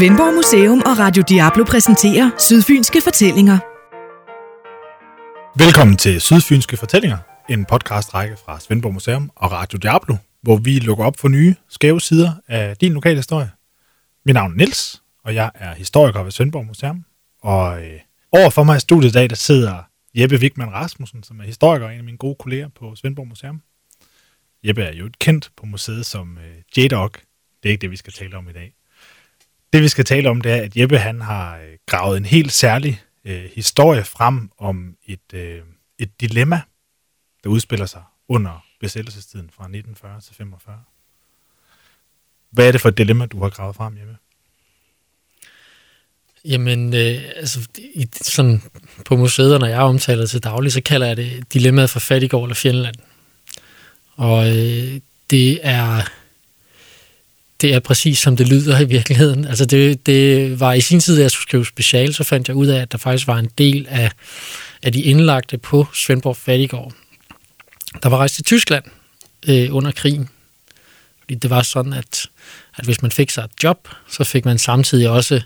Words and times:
Svendborg 0.00 0.34
Museum 0.34 0.82
og 0.86 0.98
Radio 0.98 1.22
Diablo 1.28 1.64
præsenterer 1.64 2.30
Sydfynske 2.38 3.00
Fortællinger. 3.04 3.58
Velkommen 5.64 5.96
til 5.96 6.20
Sydfynske 6.20 6.76
Fortællinger, 6.76 7.18
en 7.48 7.64
podcastrække 7.64 8.36
fra 8.44 8.60
Svendborg 8.60 8.94
Museum 8.94 9.30
og 9.36 9.52
Radio 9.52 9.78
Diablo, 9.78 10.16
hvor 10.42 10.56
vi 10.56 10.78
lukker 10.78 11.04
op 11.04 11.16
for 11.18 11.28
nye, 11.28 11.54
skæve 11.68 12.00
sider 12.00 12.32
af 12.48 12.76
din 12.76 12.92
lokale 12.92 13.16
historie. 13.16 13.50
Mit 14.26 14.34
navn 14.34 14.52
er 14.52 14.56
Niels, 14.56 15.02
og 15.24 15.34
jeg 15.34 15.50
er 15.54 15.74
historiker 15.74 16.22
ved 16.22 16.30
Svendborg 16.30 16.66
Museum. 16.66 17.04
Og 17.42 17.84
øh, 17.84 18.00
over 18.32 18.50
for 18.50 18.62
mig 18.62 18.76
i 18.76 18.80
studiet 18.80 19.10
i 19.10 19.12
dag, 19.12 19.30
der 19.30 19.36
sidder 19.36 19.82
Jeppe 20.14 20.36
Wigman 20.36 20.72
Rasmussen, 20.72 21.22
som 21.22 21.40
er 21.40 21.44
historiker 21.44 21.86
og 21.86 21.92
en 21.92 21.98
af 21.98 22.04
mine 22.04 22.18
gode 22.18 22.36
kolleger 22.38 22.68
på 22.68 22.94
Svendborg 22.96 23.28
Museum. 23.28 23.60
Jeppe 24.64 24.82
er 24.82 24.92
jo 24.92 25.10
kendt 25.18 25.50
på 25.56 25.66
museet 25.66 26.06
som 26.06 26.38
øh, 26.38 26.84
J-Dog. 26.84 27.12
Det 27.62 27.68
er 27.68 27.70
ikke 27.70 27.82
det, 27.82 27.90
vi 27.90 27.96
skal 27.96 28.12
tale 28.12 28.36
om 28.36 28.48
i 28.48 28.52
dag. 28.52 28.74
Det, 29.72 29.82
vi 29.82 29.88
skal 29.88 30.04
tale 30.04 30.30
om, 30.30 30.40
det 30.40 30.52
er, 30.52 30.62
at 30.62 30.76
Jeppe 30.76 30.98
han 30.98 31.20
har 31.20 31.58
øh, 31.58 31.72
gravet 31.86 32.16
en 32.16 32.24
helt 32.24 32.52
særlig 32.52 33.02
øh, 33.24 33.50
historie 33.54 34.04
frem 34.04 34.50
om 34.58 34.96
et, 35.06 35.34
øh, 35.34 35.62
et 35.98 36.20
dilemma, 36.20 36.60
der 37.44 37.50
udspiller 37.50 37.86
sig 37.86 38.02
under 38.28 38.64
besættelsestiden 38.80 39.50
fra 39.56 39.64
1940 39.64 40.20
til 40.20 40.34
45. 40.34 40.82
Hvad 42.50 42.68
er 42.68 42.72
det 42.72 42.80
for 42.80 42.88
et 42.88 42.98
dilemma, 42.98 43.26
du 43.26 43.42
har 43.42 43.50
gravet 43.50 43.76
frem, 43.76 43.98
Jeppe? 43.98 44.16
Jamen, 46.44 46.94
øh, 46.94 47.22
altså, 47.36 47.68
i, 47.78 48.08
sådan 48.12 48.62
på 49.04 49.16
museet, 49.16 49.60
når 49.60 49.66
jeg 49.66 49.80
omtaler 49.80 50.26
til 50.26 50.42
daglig, 50.42 50.72
så 50.72 50.80
kalder 50.82 51.06
jeg 51.06 51.16
det 51.16 51.52
dilemmaet 51.52 51.90
for 51.90 52.00
Fattigård 52.00 52.44
eller 52.44 52.54
Fjellland. 52.54 52.96
Og 54.16 54.48
øh, 54.48 55.00
det 55.30 55.58
er 55.62 56.10
det 57.60 57.74
er 57.74 57.80
præcis 57.80 58.18
som 58.18 58.36
det 58.36 58.48
lyder 58.48 58.80
i 58.80 58.84
virkeligheden. 58.84 59.44
Altså 59.44 59.64
det, 59.64 60.06
det 60.06 60.60
var 60.60 60.72
i 60.72 60.80
sin 60.80 61.00
tid, 61.00 61.16
da 61.16 61.22
jeg 61.22 61.30
skulle 61.30 61.48
skrive 61.48 61.66
special, 61.66 62.14
så 62.14 62.24
fandt 62.24 62.48
jeg 62.48 62.56
ud 62.56 62.66
af, 62.66 62.80
at 62.80 62.92
der 62.92 62.98
faktisk 62.98 63.26
var 63.26 63.38
en 63.38 63.50
del 63.58 63.86
af, 63.90 64.10
af 64.82 64.92
de 64.92 65.02
indlagte 65.02 65.58
på 65.58 65.86
Svendborg 65.94 66.36
Fattigård, 66.36 66.92
der 68.02 68.08
var 68.08 68.16
rejst 68.16 68.34
til 68.34 68.44
Tyskland 68.44 68.84
øh, 69.48 69.74
under 69.74 69.92
krigen. 69.92 70.28
Fordi 71.20 71.34
det 71.34 71.50
var 71.50 71.62
sådan, 71.62 71.92
at, 71.92 72.26
at 72.76 72.84
hvis 72.84 73.02
man 73.02 73.10
fik 73.10 73.30
sig 73.30 73.44
et 73.44 73.64
job, 73.64 73.88
så 74.08 74.24
fik 74.24 74.44
man 74.44 74.58
samtidig 74.58 75.08
også 75.08 75.40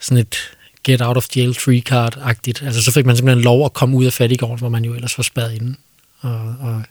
sådan 0.00 0.18
et 0.18 0.36
get 0.84 1.00
out 1.00 1.16
of 1.16 1.26
jail 1.36 1.54
free 1.54 1.82
card-agtigt. 1.90 2.64
Altså 2.66 2.82
så 2.82 2.92
fik 2.92 3.06
man 3.06 3.16
simpelthen 3.16 3.44
lov 3.44 3.64
at 3.64 3.72
komme 3.72 3.96
ud 3.96 4.04
af 4.04 4.12
fattigården, 4.12 4.58
hvor 4.58 4.68
man 4.68 4.84
jo 4.84 4.94
ellers 4.94 5.18
var 5.18 5.22
spadet 5.22 5.52
inde. 5.52 5.74
Og, 6.20 6.56
og 6.60 6.82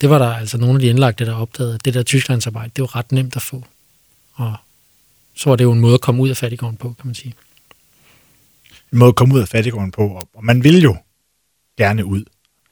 det 0.00 0.10
var 0.10 0.18
der 0.18 0.34
altså 0.34 0.58
nogle 0.58 0.74
af 0.74 0.80
de 0.80 0.86
indlagte, 0.86 1.26
der 1.26 1.34
opdagede, 1.34 1.74
at 1.74 1.84
det 1.84 1.94
der 1.94 2.02
Tysklandsarbejde, 2.02 2.70
det 2.76 2.82
var 2.82 2.96
ret 2.96 3.12
nemt 3.12 3.36
at 3.36 3.42
få. 3.42 3.64
Og 4.34 4.56
så 5.34 5.48
var 5.50 5.56
det 5.56 5.64
jo 5.64 5.72
en 5.72 5.80
måde 5.80 5.94
at 5.94 6.00
komme 6.00 6.22
ud 6.22 6.30
af 6.30 6.36
fattigården 6.36 6.76
på, 6.76 6.94
kan 7.00 7.06
man 7.06 7.14
sige. 7.14 7.34
En 8.92 8.98
måde 8.98 9.08
at 9.08 9.14
komme 9.14 9.34
ud 9.34 9.40
af 9.40 9.48
fattigården 9.48 9.90
på, 9.90 10.22
og 10.34 10.44
man 10.44 10.64
vil 10.64 10.82
jo 10.82 10.96
gerne 11.78 12.04
ud. 12.04 12.24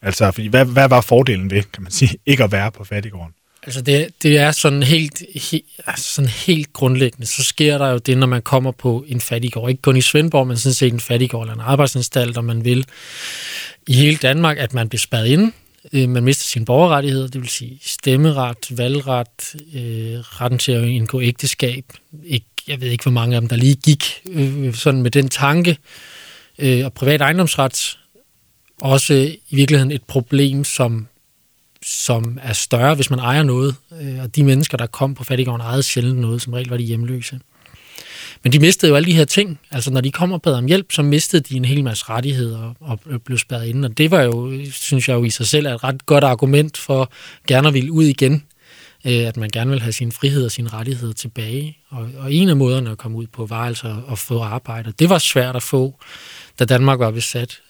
Altså, 0.02 0.30
fordi 0.30 0.46
hvad, 0.46 0.64
hvad 0.64 0.88
var 0.88 1.00
fordelen 1.00 1.50
ved, 1.50 1.62
kan 1.62 1.82
man 1.82 1.92
sige, 1.92 2.16
ikke 2.26 2.44
at 2.44 2.52
være 2.52 2.72
på 2.72 2.84
fattigården? 2.84 3.34
Altså 3.62 3.82
det, 3.82 4.08
det 4.22 4.38
er 4.38 4.52
sådan 4.52 4.82
helt, 4.82 5.22
he, 5.34 5.62
altså 5.86 6.12
sådan 6.12 6.30
helt 6.30 6.72
grundlæggende, 6.72 7.26
så 7.26 7.44
sker 7.44 7.78
der 7.78 7.88
jo 7.88 7.98
det, 7.98 8.18
når 8.18 8.26
man 8.26 8.42
kommer 8.42 8.70
på 8.70 9.04
en 9.08 9.20
fattigård. 9.20 9.70
Ikke 9.70 9.82
kun 9.82 9.96
i 9.96 10.00
Svendborg, 10.00 10.46
men 10.46 10.56
sådan 10.56 10.74
set 10.74 10.92
en 10.92 11.00
fattigård 11.00 11.42
eller 11.42 11.54
en 11.54 11.60
arbejdsanstalt, 11.60 12.36
og 12.36 12.44
man 12.44 12.64
vil 12.64 12.86
i 13.86 13.94
hele 13.94 14.16
Danmark, 14.16 14.58
at 14.58 14.74
man 14.74 14.88
bliver 14.88 15.00
spadet 15.00 15.26
ind. 15.26 15.52
Øh, 15.92 16.08
man 16.08 16.24
mister 16.24 16.44
sine 16.44 16.64
borgerrettigheder, 16.64 17.28
det 17.28 17.40
vil 17.40 17.48
sige 17.48 17.78
stemmeret, 17.82 18.78
valgret, 18.78 19.54
øh, 19.74 20.18
retten 20.18 20.58
til 20.58 20.72
at 20.72 20.84
indgå 20.84 21.20
ægteskab. 21.20 21.84
Ikke, 22.24 22.46
jeg 22.68 22.80
ved 22.80 22.88
ikke, 22.88 23.04
hvor 23.04 23.12
mange 23.12 23.36
af 23.36 23.42
dem, 23.42 23.48
der 23.48 23.56
lige 23.56 23.74
gik 23.74 24.04
øh, 24.26 24.74
sådan 24.74 25.02
med 25.02 25.10
den 25.10 25.28
tanke. 25.28 25.78
Øh, 26.58 26.84
og 26.84 26.92
privat 26.92 27.20
ejendomsret, 27.20 27.98
også 28.80 29.14
i 29.50 29.56
virkeligheden 29.56 29.92
et 29.92 30.02
problem, 30.02 30.64
som 30.64 31.06
som 31.82 32.38
er 32.42 32.52
større, 32.52 32.94
hvis 32.94 33.10
man 33.10 33.18
ejer 33.18 33.42
noget. 33.42 33.74
Øh, 34.00 34.22
og 34.22 34.36
de 34.36 34.44
mennesker, 34.44 34.76
der 34.76 34.86
kom 34.86 35.14
på 35.14 35.24
fattigården, 35.24 35.60
ejede 35.60 35.82
sjældent 35.82 36.20
noget. 36.20 36.42
Som 36.42 36.52
regel 36.52 36.68
var 36.68 36.76
de 36.76 36.82
hjemløse. 36.82 37.40
Men 38.42 38.52
de 38.52 38.58
mistede 38.58 38.90
jo 38.90 38.96
alle 38.96 39.06
de 39.06 39.16
her 39.16 39.24
ting. 39.24 39.60
Altså, 39.70 39.90
når 39.90 40.00
de 40.00 40.10
kom 40.10 40.32
og 40.32 40.42
bad 40.42 40.54
om 40.54 40.66
hjælp, 40.66 40.92
så 40.92 41.02
mistede 41.02 41.42
de 41.42 41.56
en 41.56 41.64
hel 41.64 41.84
masse 41.84 42.04
rettigheder 42.08 42.74
og 42.80 43.00
blev 43.24 43.38
spærret 43.38 43.66
inde. 43.66 43.88
Og 43.88 43.98
det 43.98 44.10
var 44.10 44.22
jo, 44.22 44.52
synes 44.72 45.08
jeg 45.08 45.14
jo 45.14 45.24
i 45.24 45.30
sig 45.30 45.46
selv, 45.46 45.66
et 45.66 45.84
ret 45.84 46.06
godt 46.06 46.24
argument 46.24 46.76
for 46.76 47.12
gerne 47.48 47.68
at 47.68 47.74
ville 47.74 47.92
ud 47.92 48.04
igen. 48.04 48.44
At 49.04 49.36
man 49.36 49.50
gerne 49.52 49.70
vil 49.70 49.80
have 49.80 49.92
sin 49.92 50.12
frihed 50.12 50.44
og 50.44 50.50
sine 50.50 50.68
rettigheder 50.68 51.12
tilbage. 51.12 51.78
Og, 51.88 52.08
og 52.18 52.34
en 52.34 52.48
af 52.48 52.56
måderne 52.56 52.90
at 52.90 52.98
komme 52.98 53.18
ud 53.18 53.26
på 53.26 53.46
var 53.46 53.66
altså 53.66 53.96
at 54.10 54.18
få 54.18 54.40
arbejde. 54.40 54.92
Det 54.98 55.08
var 55.08 55.18
svært 55.18 55.56
at 55.56 55.62
få, 55.62 55.94
da 56.58 56.64
Danmark 56.64 56.98
var 56.98 57.10
besat. 57.10 57.60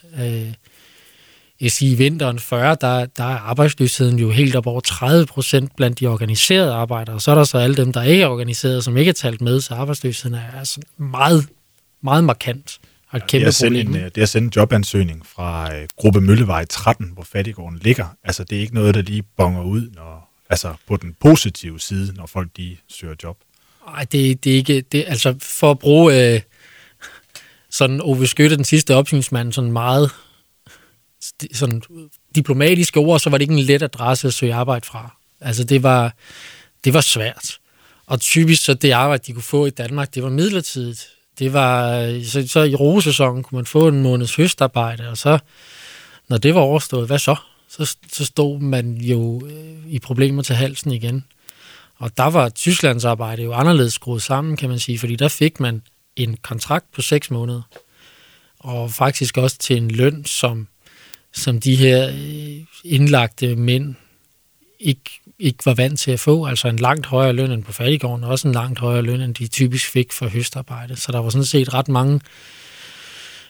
Øh, 1.60 1.65
jeg 1.65 1.71
siger, 1.71 1.93
i 1.93 1.94
vinteren 1.94 2.38
40, 2.38 2.76
der, 2.81 3.06
der 3.06 3.25
er 3.25 3.38
arbejdsløsheden 3.38 4.19
jo 4.19 4.31
helt 4.31 4.56
op 4.56 4.66
over 4.66 4.81
30 4.81 5.26
procent 5.26 5.76
blandt 5.76 6.00
de 6.00 6.06
organiserede 6.06 6.72
arbejdere. 6.72 7.16
Og 7.16 7.22
så 7.22 7.31
er 7.31 7.34
der 7.34 7.44
så 7.44 7.59
alle 7.59 7.76
dem, 7.76 7.93
der 7.93 8.03
ikke 8.03 8.22
er 8.22 8.28
organiseret, 8.28 8.84
som 8.84 8.97
ikke 8.97 9.09
er 9.09 9.12
talt 9.12 9.41
med, 9.41 9.60
så 9.60 9.75
arbejdsløsheden 9.75 10.34
er 10.34 10.59
altså 10.59 10.81
meget, 10.97 11.48
meget 12.03 12.25
markant. 12.25 12.78
Og 13.10 13.16
et 13.16 13.26
kæmpe 13.26 13.47
det, 13.47 13.62
er 13.62 13.66
en, 13.66 13.97
øh, 13.97 14.10
det 14.15 14.19
er 14.19 14.26
sendt 14.26 14.44
en 14.44 14.60
jobansøgning 14.60 15.26
fra 15.26 15.76
uh, 15.76 15.84
Gruppe 15.97 16.21
Møllevej 16.21 16.65
13, 16.65 17.10
hvor 17.12 17.22
fattigården 17.22 17.78
ligger. 17.78 18.06
Altså, 18.25 18.44
det 18.44 18.56
er 18.56 18.60
ikke 18.60 18.75
noget, 18.75 18.94
der 18.94 19.03
lige 19.03 19.22
bonger 19.37 19.62
ud 19.62 19.91
når, 19.94 20.31
altså, 20.50 20.75
på 20.88 20.97
den 20.97 21.16
positive 21.21 21.81
side, 21.81 22.15
når 22.16 22.27
folk 22.27 22.48
de 22.56 22.77
søger 22.88 23.15
job. 23.22 23.37
Nej, 23.87 24.06
det, 24.12 24.44
det 24.44 24.53
er 24.53 24.56
ikke... 24.56 24.81
Det, 24.81 25.04
altså, 25.09 25.34
for 25.42 25.71
at 25.71 25.78
bruge 25.78 26.34
uh, 26.34 26.41
sådan 27.71 28.00
Ove 28.00 28.27
Skytte, 28.27 28.56
den 28.56 28.65
sidste 28.65 28.94
opsynsmand, 28.94 29.53
sådan 29.53 29.72
meget 29.72 30.10
sådan 31.53 31.83
diplomatiske 32.35 33.01
ord, 33.01 33.21
så 33.21 33.31
var 33.31 33.39
det 33.39 33.43
ikke 33.43 33.55
en 33.55 33.61
let 33.61 33.83
adresse 33.83 34.29
at 34.29 34.35
søge 34.35 34.55
arbejde 34.55 34.87
fra. 34.87 35.17
Altså 35.41 35.65
det 35.65 35.83
var, 35.83 36.15
det 36.85 36.95
var 36.95 37.01
svært. 37.01 37.59
Og 38.07 38.21
typisk 38.21 38.65
så 38.65 38.75
det 38.75 38.91
arbejde, 38.91 39.23
de 39.27 39.33
kunne 39.33 39.43
få 39.43 39.67
i 39.67 39.71
Danmark, 39.71 40.15
det 40.15 40.23
var 40.23 40.31
midlertidigt. 40.31 41.09
Det 41.39 41.53
var, 41.53 42.01
så, 42.25 42.49
så 42.49 42.63
i 42.63 42.75
rosesæsonen 42.75 43.43
kunne 43.43 43.57
man 43.57 43.67
få 43.67 43.89
en 43.89 44.03
måneds 44.03 44.35
høstarbejde, 44.35 45.09
og 45.09 45.19
så, 45.19 45.39
når 46.29 46.39
det 46.39 46.55
var 46.55 46.61
overstået, 46.61 47.07
hvad 47.07 47.19
så? 47.19 47.37
Så, 47.69 47.97
så 48.13 48.25
stod 48.25 48.61
man 48.61 48.97
jo 48.97 49.47
øh, 49.47 49.93
i 49.93 49.99
problemer 49.99 50.43
til 50.43 50.57
halsen 50.57 50.93
igen. 50.93 51.25
Og 51.97 52.17
der 52.17 52.31
var 52.31 52.49
Tysklands 52.49 53.05
arbejde 53.05 53.43
jo 53.43 53.53
anderledes 53.53 53.95
skruet 53.95 54.23
sammen, 54.23 54.57
kan 54.57 54.69
man 54.69 54.79
sige, 54.79 54.99
fordi 54.99 55.17
der 55.17 55.29
fik 55.29 55.61
man 55.61 55.83
en 56.17 56.37
kontrakt 56.37 56.93
på 56.93 57.03
seks 57.03 57.31
måneder, 57.31 57.63
og 58.59 58.93
faktisk 58.93 59.39
også 59.39 59.59
til 59.59 59.77
en 59.77 59.91
løn, 59.91 60.25
som 60.25 60.69
som 61.33 61.61
de 61.61 61.77
her 61.77 62.09
øh, 62.09 62.67
indlagte 62.85 63.57
mænd 63.57 63.95
ikke, 64.81 65.11
ikke 65.39 65.67
var 65.67 65.75
vant 65.75 66.01
til 66.01 66.11
at 66.11 66.21
få. 66.21 66.47
Altså 66.47 66.69
en 66.69 66.77
langt 66.77 67.07
højere 67.07 67.33
løn 67.33 67.51
end 67.51 67.65
på 67.65 67.73
fattigården, 67.73 68.25
og 68.25 68.31
også 68.31 68.49
en 68.49 68.55
langt 68.55 68.79
højere 68.79 69.03
løn, 69.03 69.21
end 69.21 69.35
de 69.35 69.49
typisk 69.49 69.91
fik 69.91 70.13
for 70.13 70.29
høstarbejde. 70.29 70.97
Så 70.97 71.13
der 71.13 71.19
var 71.19 71.31
sådan 71.31 71.45
set 71.45 71.75
ret 71.75 71.89
mange 71.89 72.21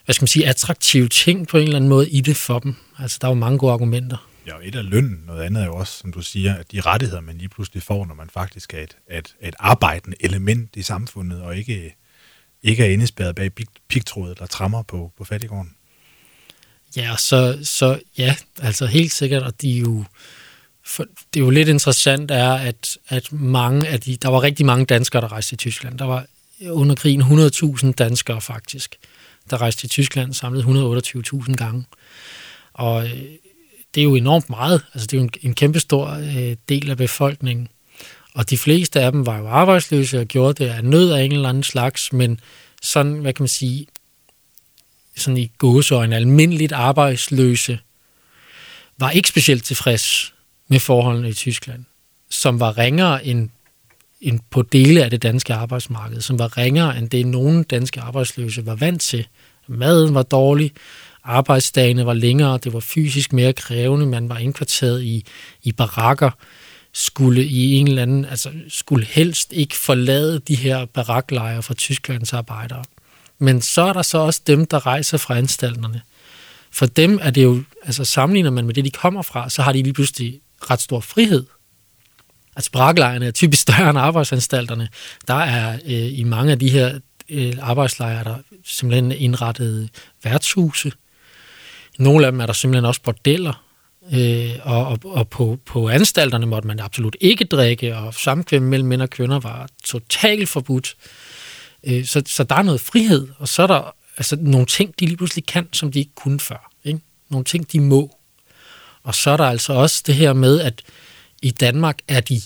hvad 0.04 0.14
skal 0.14 0.22
man 0.22 0.28
sige, 0.28 0.48
attraktive 0.48 1.08
ting 1.08 1.48
på 1.48 1.56
en 1.56 1.62
eller 1.62 1.76
anden 1.76 1.88
måde 1.88 2.10
i 2.10 2.20
det 2.20 2.36
for 2.36 2.58
dem. 2.58 2.74
Altså 2.98 3.18
der 3.20 3.28
var 3.28 3.34
mange 3.34 3.58
gode 3.58 3.72
argumenter. 3.72 4.28
Ja, 4.46 4.54
og 4.54 4.66
et 4.66 4.74
af 4.74 4.90
lønnen, 4.90 5.22
noget 5.26 5.42
andet 5.42 5.62
er 5.62 5.66
jo 5.66 5.76
også, 5.76 5.98
som 5.98 6.12
du 6.12 6.22
siger, 6.22 6.54
at 6.54 6.72
de 6.72 6.80
rettigheder, 6.80 7.20
man 7.20 7.38
lige 7.38 7.48
pludselig 7.48 7.82
får, 7.82 8.06
når 8.06 8.14
man 8.14 8.30
faktisk 8.30 8.74
er 8.74 8.78
et, 8.78 8.96
et, 9.10 9.36
et 9.42 9.54
arbejdende 9.58 10.16
element 10.20 10.76
i 10.76 10.82
samfundet, 10.82 11.42
og 11.42 11.56
ikke, 11.56 11.96
ikke 12.62 12.84
er 12.84 12.88
indespærret 12.88 13.34
bag 13.34 13.50
pigtrådet 13.88 14.36
eller 14.36 14.46
trammer 14.46 14.82
på, 14.82 15.12
på 15.18 15.24
fattigården. 15.24 15.74
Ja, 16.96 17.16
så, 17.18 17.58
så 17.62 17.98
ja, 18.18 18.34
altså 18.62 18.86
helt 18.86 19.12
sikkert, 19.12 19.42
og 19.42 19.62
de 19.62 19.76
er 19.76 19.80
jo, 19.80 20.04
for, 20.84 21.04
det 21.34 21.40
er 21.40 21.44
jo 21.44 21.50
lidt 21.50 21.68
interessant, 21.68 22.30
er, 22.30 22.52
at, 22.52 22.98
at 23.08 23.32
mange 23.32 23.88
af 23.88 24.00
de, 24.00 24.16
der 24.16 24.28
var 24.28 24.42
rigtig 24.42 24.66
mange 24.66 24.84
danskere, 24.84 25.22
der 25.22 25.32
rejste 25.32 25.50
til 25.50 25.58
Tyskland. 25.58 25.98
Der 25.98 26.04
var 26.04 26.26
under 26.68 26.94
krigen 26.94 27.22
100.000 27.22 27.92
danskere 27.92 28.40
faktisk, 28.40 28.96
der 29.50 29.60
rejste 29.60 29.80
til 29.80 29.90
Tyskland, 29.90 30.32
samlet 30.32 30.64
128.000 30.64 31.54
gange. 31.54 31.84
Og 32.72 33.04
øh, 33.04 33.22
det 33.94 34.00
er 34.00 34.04
jo 34.04 34.14
enormt 34.14 34.50
meget, 34.50 34.82
altså 34.94 35.06
det 35.06 35.16
er 35.16 35.20
jo 35.20 35.24
en, 35.24 35.30
en 35.42 35.54
kæmpe 35.54 35.80
stor 35.80 36.08
øh, 36.08 36.56
del 36.68 36.90
af 36.90 36.96
befolkningen. 36.96 37.68
Og 38.34 38.50
de 38.50 38.58
fleste 38.58 39.00
af 39.00 39.12
dem 39.12 39.26
var 39.26 39.38
jo 39.38 39.48
arbejdsløse 39.48 40.20
og 40.20 40.26
gjorde 40.26 40.64
det 40.64 40.70
af 40.70 40.84
nød 40.84 41.12
af 41.12 41.22
en 41.22 41.32
eller 41.32 41.48
anden 41.48 41.62
slags, 41.62 42.12
men 42.12 42.40
sådan, 42.82 43.12
hvad 43.12 43.32
kan 43.32 43.42
man 43.42 43.48
sige, 43.48 43.86
sådan 45.16 45.36
i 45.36 45.52
gåseøjne 45.58 46.16
almindeligt 46.16 46.72
arbejdsløse, 46.72 47.78
var 48.98 49.10
ikke 49.10 49.28
specielt 49.28 49.64
tilfreds 49.64 50.34
med 50.68 50.80
forholdene 50.80 51.28
i 51.28 51.32
Tyskland, 51.32 51.84
som 52.30 52.60
var 52.60 52.78
ringere 52.78 53.26
end, 53.26 53.48
end 54.20 54.40
på 54.50 54.62
dele 54.62 55.04
af 55.04 55.10
det 55.10 55.22
danske 55.22 55.54
arbejdsmarked, 55.54 56.20
som 56.20 56.38
var 56.38 56.58
ringere 56.58 56.98
end 56.98 57.10
det, 57.10 57.26
nogle 57.26 57.64
danske 57.64 58.00
arbejdsløse 58.00 58.66
var 58.66 58.74
vant 58.74 59.02
til. 59.02 59.26
Maden 59.68 60.14
var 60.14 60.22
dårlig, 60.22 60.72
arbejdsdagene 61.24 62.06
var 62.06 62.14
længere, 62.14 62.58
det 62.58 62.72
var 62.72 62.80
fysisk 62.80 63.32
mere 63.32 63.52
krævende, 63.52 64.06
man 64.06 64.28
var 64.28 64.38
indkvarteret 64.38 65.02
i, 65.02 65.24
i 65.62 65.72
barakker, 65.72 66.30
skulle 66.92 67.44
i 67.44 67.74
en 67.74 67.88
eller 67.88 68.02
anden, 68.02 68.24
altså 68.24 68.50
skulle 68.68 69.06
helst 69.06 69.52
ikke 69.52 69.76
forlade 69.76 70.38
de 70.38 70.54
her 70.54 70.84
baraklejre 70.84 71.62
fra 71.62 71.74
Tysklands 71.74 72.32
arbejdere. 72.32 72.84
Men 73.40 73.60
så 73.60 73.82
er 73.82 73.92
der 73.92 74.02
så 74.02 74.18
også 74.18 74.40
dem, 74.46 74.66
der 74.66 74.86
rejser 74.86 75.18
fra 75.18 75.36
anstalterne. 75.36 76.02
For 76.70 76.86
dem 76.86 77.18
er 77.22 77.30
det 77.30 77.42
jo, 77.42 77.62
altså 77.84 78.04
sammenligner 78.04 78.50
man 78.50 78.66
med 78.66 78.74
det, 78.74 78.84
de 78.84 78.90
kommer 78.90 79.22
fra, 79.22 79.50
så 79.50 79.62
har 79.62 79.72
de 79.72 79.82
lige 79.82 79.92
pludselig 79.92 80.40
ret 80.70 80.80
stor 80.80 81.00
frihed. 81.00 81.46
Altså 82.56 82.70
braklejrene 82.70 83.26
er 83.26 83.30
typisk 83.30 83.62
større 83.68 83.90
end 83.90 83.98
arbejdsanstalterne. 83.98 84.88
Der 85.28 85.34
er 85.34 85.78
øh, 85.86 86.18
i 86.18 86.24
mange 86.24 86.52
af 86.52 86.58
de 86.58 86.70
her 86.70 86.98
øh, 87.28 87.52
arbejdslejre, 87.60 88.24
der 88.24 88.36
simpelthen 88.64 89.12
indrettet 89.12 89.90
værtshuse. 90.24 90.92
Nogle 91.98 92.26
af 92.26 92.32
dem 92.32 92.40
er 92.40 92.46
der 92.46 92.52
simpelthen 92.52 92.84
også 92.84 93.02
bordeller, 93.02 93.64
øh, 94.12 94.50
og, 94.62 94.86
og, 94.86 94.98
og 95.04 95.28
på, 95.28 95.58
på 95.66 95.88
anstalterne 95.88 96.46
måtte 96.46 96.68
man 96.68 96.80
absolut 96.80 97.16
ikke 97.20 97.44
drikke, 97.44 97.96
og 97.96 98.14
samkvem 98.14 98.62
mellem 98.62 98.88
mænd 98.88 99.02
og 99.02 99.10
kvinder 99.10 99.40
var 99.40 99.68
totalt 99.84 100.48
forbudt. 100.48 100.96
Øh, 101.84 102.06
så, 102.06 102.22
så 102.26 102.44
der 102.44 102.54
er 102.54 102.62
noget 102.62 102.80
frihed, 102.80 103.28
og 103.38 103.48
så 103.48 103.62
er 103.62 103.66
der 103.66 103.94
altså, 104.16 104.36
nogle 104.40 104.66
ting, 104.66 104.94
de 105.00 105.06
lige 105.06 105.16
pludselig 105.16 105.46
kan, 105.46 105.68
som 105.72 105.92
de 105.92 105.98
ikke 105.98 106.14
kunne 106.14 106.40
før. 106.40 106.70
Ikke? 106.84 107.00
Nogle 107.28 107.44
ting, 107.44 107.72
de 107.72 107.80
må. 107.80 108.16
Og 109.02 109.14
så 109.14 109.30
er 109.30 109.36
der 109.36 109.44
altså 109.44 109.72
også 109.72 110.02
det 110.06 110.14
her 110.14 110.32
med, 110.32 110.60
at 110.60 110.82
i 111.42 111.50
Danmark 111.50 111.98
er 112.08 112.20
de 112.20 112.42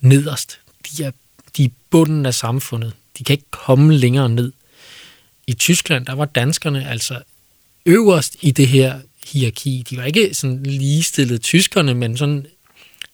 nederst. 0.00 0.60
De 0.90 1.04
er, 1.04 1.10
de 1.56 1.64
er 1.64 1.68
bunden 1.90 2.26
af 2.26 2.34
samfundet. 2.34 2.92
De 3.18 3.24
kan 3.24 3.34
ikke 3.34 3.50
komme 3.50 3.96
længere 3.96 4.28
ned. 4.28 4.52
I 5.46 5.52
Tyskland, 5.52 6.06
der 6.06 6.14
var 6.14 6.24
danskerne 6.24 6.88
altså 6.88 7.22
øverst 7.86 8.36
i 8.40 8.50
det 8.50 8.68
her 8.68 9.00
hierarki. 9.26 9.84
De 9.90 9.96
var 9.96 10.04
ikke 10.04 10.34
sådan 10.34 10.62
ligestillet 10.62 11.42
tyskerne, 11.42 11.94
men 11.94 12.16
sådan 12.16 12.46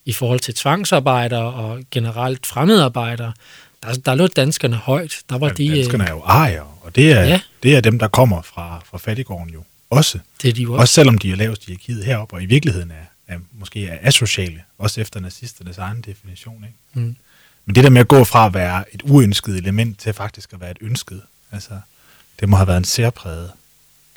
i 0.04 0.12
forhold 0.12 0.40
til 0.40 0.54
tvangsarbejdere 0.54 1.52
og 1.52 1.82
generelt 1.90 2.46
fremmedarbejdere, 2.46 3.32
der, 3.82 3.92
der 3.92 4.14
lå 4.14 4.26
danskerne 4.26 4.76
højt. 4.76 5.19
Der 5.28 5.38
var 5.38 5.46
ja, 5.46 5.52
de, 5.52 5.76
danskerne 5.76 6.04
er 6.04 6.10
jo 6.10 6.20
ejer, 6.20 6.78
og 6.82 6.96
det 6.96 7.12
er, 7.12 7.25
ja. 7.25 7.40
det 7.62 7.76
er 7.76 7.80
dem, 7.80 7.98
der 7.98 8.08
kommer 8.08 8.42
fra, 8.42 8.82
fra 8.90 8.98
fattigården 8.98 9.50
jo 9.50 9.64
også. 9.90 10.19
Det 10.42 10.48
er 10.48 10.52
de 10.52 10.62
jo 10.62 10.72
også. 10.72 10.80
også 10.80 10.94
selvom 10.94 11.19
de 11.19 11.30
er 11.32 11.36
lavest 11.36 11.62
i 11.62 11.66
hierarkiet 11.66 12.04
heroppe, 12.04 12.36
og 12.36 12.42
i 12.42 12.46
virkeligheden 12.46 12.90
er, 12.90 13.34
er 13.34 13.38
måske 13.52 13.86
er 13.86 13.98
asociale, 14.02 14.62
også 14.78 15.00
efter 15.00 15.20
nazisternes 15.20 15.78
egen 15.78 16.00
definition. 16.00 16.64
Ikke? 16.64 16.76
Mm. 17.06 17.16
Men 17.66 17.75
det 17.75 17.84
der 17.84 17.90
med 17.90 18.00
at 18.00 18.08
gå 18.08 18.25
fra 18.25 18.46
at 18.46 18.54
være 18.54 18.94
et 18.94 19.02
uønsket 19.04 19.56
element 19.56 19.98
til 19.98 20.12
faktisk 20.12 20.52
at 20.52 20.60
være 20.60 20.70
et 20.70 20.78
ønsket, 20.80 21.22
altså, 21.52 21.80
det 22.40 22.48
må 22.48 22.56
have 22.56 22.66
været 22.66 22.78
en 22.78 22.84
særpræget 22.84 23.50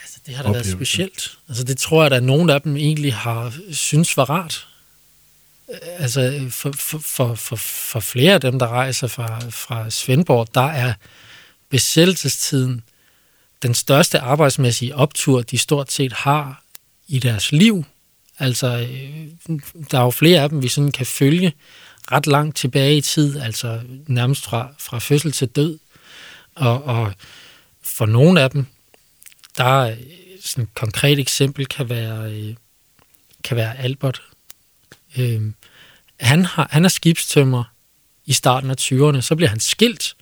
Altså, 0.01 0.19
det 0.25 0.35
har 0.35 0.43
da 0.43 0.51
været 0.51 0.65
specielt. 0.65 1.37
Altså, 1.47 1.63
det 1.63 1.77
tror 1.77 2.03
jeg, 2.03 2.11
at 2.11 2.23
nogen 2.23 2.49
af 2.49 2.61
dem 2.61 2.77
egentlig 2.77 3.13
har 3.13 3.53
synes 3.71 4.17
var 4.17 4.29
rart. 4.29 4.67
Øh, 5.71 5.77
altså, 5.97 6.47
for, 6.49 6.71
for, 6.71 6.97
for, 7.35 7.55
for, 7.55 7.99
flere 7.99 8.33
af 8.33 8.41
dem, 8.41 8.59
der 8.59 8.67
rejser 8.67 9.07
fra, 9.07 9.39
fra 9.49 9.89
Svendborg, 9.89 10.47
der 10.55 10.67
er 10.67 10.93
besættelsestiden 11.69 12.83
den 13.61 13.73
største 13.73 14.19
arbejdsmæssige 14.19 14.95
optur, 14.95 15.41
de 15.41 15.57
stort 15.57 15.91
set 15.91 16.13
har 16.13 16.63
i 17.07 17.19
deres 17.19 17.51
liv. 17.51 17.85
Altså, 18.39 18.67
øh, 18.67 19.59
der 19.91 19.99
er 19.99 20.03
jo 20.03 20.09
flere 20.09 20.41
af 20.41 20.49
dem, 20.49 20.63
vi 20.63 20.67
sådan 20.67 20.91
kan 20.91 21.05
følge 21.05 21.53
ret 22.11 22.27
langt 22.27 22.57
tilbage 22.57 22.97
i 22.97 23.01
tid, 23.01 23.39
altså 23.39 23.81
nærmest 24.07 24.43
fra, 24.43 24.73
fra 24.79 24.99
fødsel 24.99 25.31
til 25.31 25.47
død. 25.47 25.79
Og, 26.55 26.83
og 26.83 27.13
for 27.81 28.05
nogle 28.05 28.41
af 28.41 28.49
dem, 28.49 28.65
der 29.57 29.83
er 29.83 29.95
sådan 30.41 30.63
et 30.63 30.73
konkret 30.73 31.19
eksempel 31.19 31.65
kan 31.65 31.89
være, 31.89 32.55
kan 33.43 33.57
være 33.57 33.77
Albert. 33.77 34.21
Øh, 35.17 35.41
han, 36.19 36.45
har, 36.45 36.67
han 36.71 36.85
er 36.85 36.89
skibstømmer 36.89 37.63
i 38.25 38.33
starten 38.33 38.69
af 38.69 38.75
20'erne, 38.81 39.21
så 39.21 39.35
bliver 39.35 39.49
han 39.49 39.59
skilt, 39.59 40.15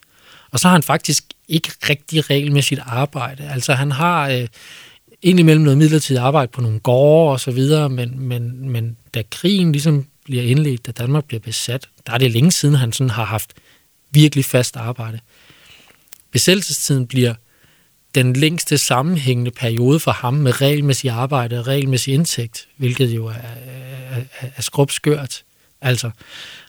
og 0.52 0.60
så 0.60 0.68
har 0.68 0.74
han 0.74 0.84
faktisk 0.84 1.26
ikke 1.48 1.72
rigtig 1.90 2.30
regel 2.30 2.52
med 2.52 2.62
sit 2.62 2.80
arbejde. 2.86 3.50
Altså 3.50 3.74
han 3.74 3.92
har 3.92 4.30
øh, 4.30 4.48
indimellem 5.22 5.64
noget 5.64 5.78
midlertidigt 5.78 6.22
arbejde 6.22 6.52
på 6.52 6.62
nogle 6.62 6.80
gårde 6.80 7.32
og 7.32 7.40
så 7.40 7.52
videre, 7.52 7.90
men, 7.90 8.20
men, 8.20 8.70
men 8.70 8.98
da 9.14 9.24
krigen 9.32 9.72
ligesom 9.72 10.06
bliver 10.26 10.44
indledt, 10.44 10.86
da 10.86 10.92
Danmark 10.92 11.26
bliver 11.26 11.42
besat, 11.42 11.90
der 12.08 12.14
er 12.14 12.18
det 12.18 12.32
længe 12.32 12.52
siden, 12.52 12.76
han 12.76 12.94
sådan 12.94 13.10
har 13.10 13.26
haft 13.26 13.54
virkelig 14.12 14.46
fast 14.46 14.78
arbejde. 14.78 15.20
Besættelsestiden 16.32 17.08
bliver 17.08 17.34
den 18.16 18.34
længste 18.34 18.78
sammenhængende 18.78 19.52
periode 19.52 20.00
for 20.00 20.12
ham 20.12 20.34
med 20.34 20.62
regelmæssig 20.62 21.10
arbejde 21.10 21.60
og 21.60 21.68
regelmæssig 21.68 22.14
indtægt, 22.14 22.68
hvilket 22.78 23.10
jo 23.10 23.26
er, 23.26 23.34
er, 23.34 24.24
er 24.56 24.62
skrubskørt. 24.62 25.44
Altså, 25.82 26.12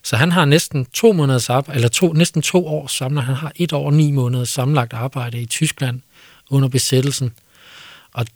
så 0.03 0.17
han 0.17 0.33
har 0.33 0.45
næsten 0.45 0.87
to 0.93 1.13
måneders 1.13 1.51
arbejde, 1.51 1.77
eller 1.77 1.89
to, 1.89 2.13
næsten 2.13 2.43
to 2.43 2.67
år 2.67 2.87
samlet. 2.87 3.25
Han 3.25 3.35
har 3.35 3.53
et 3.57 3.73
år 3.73 3.87
og 3.87 3.93
ni 3.93 4.11
måneder 4.11 4.45
sammenlagt 4.45 4.93
arbejde 4.93 5.41
i 5.41 5.47
Tyskland 5.47 6.01
under 6.51 6.69
besættelsen. 6.69 7.33
Og 8.13 8.27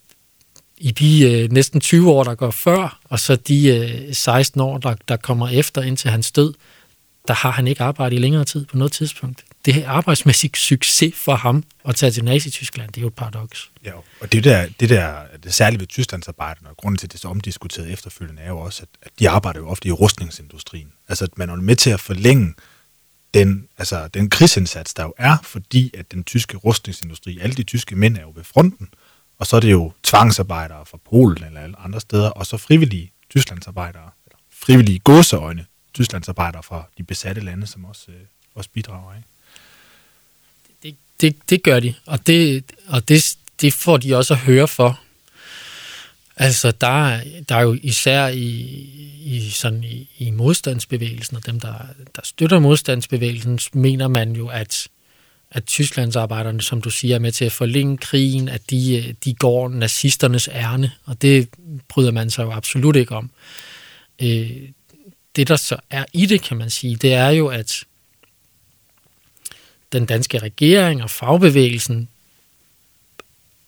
i 0.78 0.90
de 0.90 1.32
øh, 1.32 1.52
næsten 1.52 1.80
20 1.80 2.10
år, 2.10 2.24
der 2.24 2.34
går 2.34 2.50
før, 2.50 3.00
og 3.04 3.20
så 3.20 3.36
de 3.36 3.68
øh, 4.08 4.14
16 4.14 4.60
år, 4.60 4.78
der, 4.78 4.94
der 5.08 5.16
kommer 5.16 5.48
efter 5.48 5.82
indtil 5.82 6.10
hans 6.10 6.32
død, 6.32 6.54
der 7.28 7.34
har 7.34 7.50
han 7.50 7.66
ikke 7.66 7.82
arbejdet 7.82 8.16
i 8.16 8.20
længere 8.20 8.44
tid 8.44 8.64
på 8.64 8.76
noget 8.76 8.92
tidspunkt 8.92 9.44
det 9.64 9.76
er 9.76 9.88
arbejdsmæssig 9.88 10.50
succes 10.55 11.14
for 11.16 11.34
ham 11.34 11.64
at 11.84 11.96
tage 11.96 12.12
til 12.12 12.25
Nazi-Tyskland. 12.25 12.88
Det 12.88 12.96
er 12.96 13.02
jo 13.02 13.08
et 13.08 13.14
paradoks. 13.14 13.70
Ja, 13.84 13.93
og 14.20 14.32
det 14.32 14.44
der, 14.44 14.69
det 14.81 14.88
der 14.88 15.16
det 15.43 15.55
særlige 15.55 15.81
ved 15.81 15.87
Tysklandsarbejderne, 15.87 16.69
og 16.69 16.76
grunden 16.76 16.99
til, 16.99 17.06
at 17.06 17.12
det 17.12 17.19
er 17.19 17.20
så 17.20 17.28
omdiskuteret 17.28 17.93
efterfølgende, 17.93 18.43
er 18.43 18.49
jo 18.49 18.58
også, 18.58 18.82
at, 18.82 18.88
at 19.02 19.12
de 19.19 19.28
arbejder 19.28 19.61
jo 19.61 19.69
ofte 19.69 19.88
i 19.88 19.93
rustningsindustrien. 19.93 20.93
Altså, 21.08 21.25
at 21.25 21.38
man 21.38 21.50
er 21.50 21.56
med 21.56 21.76
til 21.76 21.90
at 21.90 22.00
forlænge 22.00 22.55
den, 23.34 23.69
altså, 23.78 24.08
den 24.08 24.31
krigsindsats, 24.31 24.94
der 24.94 25.02
jo 25.02 25.14
er, 25.19 25.37
fordi 25.43 25.90
at 25.99 26.12
den 26.12 26.25
tyske 26.25 26.56
rustningsindustri, 26.56 27.38
alle 27.38 27.55
de 27.55 27.62
tyske 27.62 27.96
mænd 27.96 28.17
er 28.17 28.22
jo 28.22 28.32
ved 28.34 28.44
fronten, 28.44 28.88
og 29.38 29.46
så 29.46 29.56
er 29.56 29.60
det 29.60 29.70
jo 29.70 29.93
tvangsarbejdere 30.02 30.87
fra 30.87 30.99
Polen 31.10 31.44
eller 31.44 31.78
andre 31.78 32.00
steder, 32.00 32.31
og 32.31 32.46
så 32.46 32.56
frivillige 32.56 33.12
Tysklandsarbejdere, 33.31 34.10
eller 34.26 34.38
frivillige 34.52 34.99
godseøjne 34.99 35.67
Tysklandsarbejdere 35.94 36.62
fra 36.62 36.84
de 36.99 37.02
besatte 37.02 37.40
lande, 37.40 37.67
som 37.67 37.84
også, 37.84 38.05
øh, 38.08 38.20
også 38.55 38.70
bidrager. 38.70 39.14
Ikke? 39.17 39.28
Det, 41.20 41.37
det 41.50 41.62
gør 41.62 41.81
de, 41.81 41.94
og, 42.06 42.26
det, 42.26 42.64
og 42.87 43.08
det, 43.08 43.37
det 43.61 43.75
får 43.75 43.96
de 43.96 44.16
også 44.16 44.34
at 44.34 44.40
høre 44.40 44.69
for. 44.69 45.00
Altså, 46.37 46.70
der, 46.70 47.20
der 47.49 47.56
er 47.56 47.61
jo 47.61 47.78
især 47.82 48.26
i, 48.28 48.50
i, 49.25 49.50
sådan 49.50 49.84
i, 49.84 50.11
i 50.19 50.31
modstandsbevægelsen, 50.31 51.37
og 51.37 51.46
dem, 51.46 51.61
der, 51.61 51.75
der 52.16 52.22
støtter 52.25 52.58
modstandsbevægelsen, 52.58 53.58
mener 53.72 54.08
man 54.08 54.32
jo, 54.32 54.48
at, 54.48 54.88
at 55.50 55.65
Tysklandsarbejderne, 55.65 56.62
som 56.62 56.81
du 56.81 56.91
siger, 56.91 57.15
er 57.15 57.19
med 57.19 57.32
til 57.32 57.44
at 57.44 57.53
forlænge 57.53 57.98
krigen, 57.98 58.48
at 58.48 58.70
de, 58.70 59.15
de 59.24 59.34
går 59.34 59.69
nazisternes 59.69 60.48
ærne, 60.53 60.93
og 61.05 61.22
det 61.22 61.48
bryder 61.88 62.10
man 62.10 62.31
sig 62.31 62.44
jo 62.44 62.53
absolut 62.53 62.96
ikke 62.96 63.15
om. 63.17 63.31
Øh, 64.22 64.50
det, 65.36 65.48
der 65.48 65.56
så 65.56 65.77
er 65.91 66.05
i 66.12 66.27
det, 66.27 66.43
kan 66.43 66.56
man 66.56 66.70
sige, 66.70 66.96
det 66.96 67.15
er 67.15 67.29
jo, 67.29 67.46
at 67.46 67.84
den 69.98 70.06
danske 70.06 70.39
regering 70.39 71.03
og 71.03 71.10
fagbevægelsen 71.10 72.08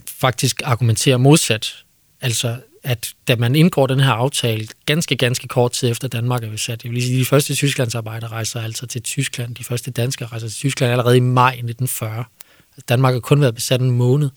faktisk 0.09 0.63
argumenterer 0.65 1.17
modsat. 1.17 1.85
Altså, 2.21 2.57
at 2.83 3.15
da 3.29 3.37
man 3.37 3.55
indgår 3.55 3.87
den 3.87 4.01
her 4.01 4.13
aftale, 4.13 4.69
ganske, 4.87 5.17
ganske 5.17 5.49
kort 5.49 5.73
tid 5.73 5.91
efter 5.91 6.09
Danmark 6.09 6.45
er 6.45 6.51
besat, 6.51 6.83
det 6.83 6.91
vil 6.91 7.03
sige, 7.03 7.19
de 7.19 7.25
første 7.25 7.55
Tysklandsarbejdere 7.55 8.31
rejser 8.31 8.61
altså 8.61 8.87
til 8.87 9.03
Tyskland, 9.03 9.55
de 9.55 9.65
første 9.65 9.91
danskere 9.91 10.29
rejser 10.29 10.49
til 10.49 10.57
Tyskland 10.57 10.93
allerede 10.93 11.17
i 11.17 11.21
maj 11.21 11.51
1940. 11.51 12.19
Altså, 12.19 12.85
Danmark 12.89 13.13
har 13.13 13.21
kun 13.21 13.41
været 13.41 13.55
besat 13.55 13.81
en 13.81 13.91
måned. 13.91 14.31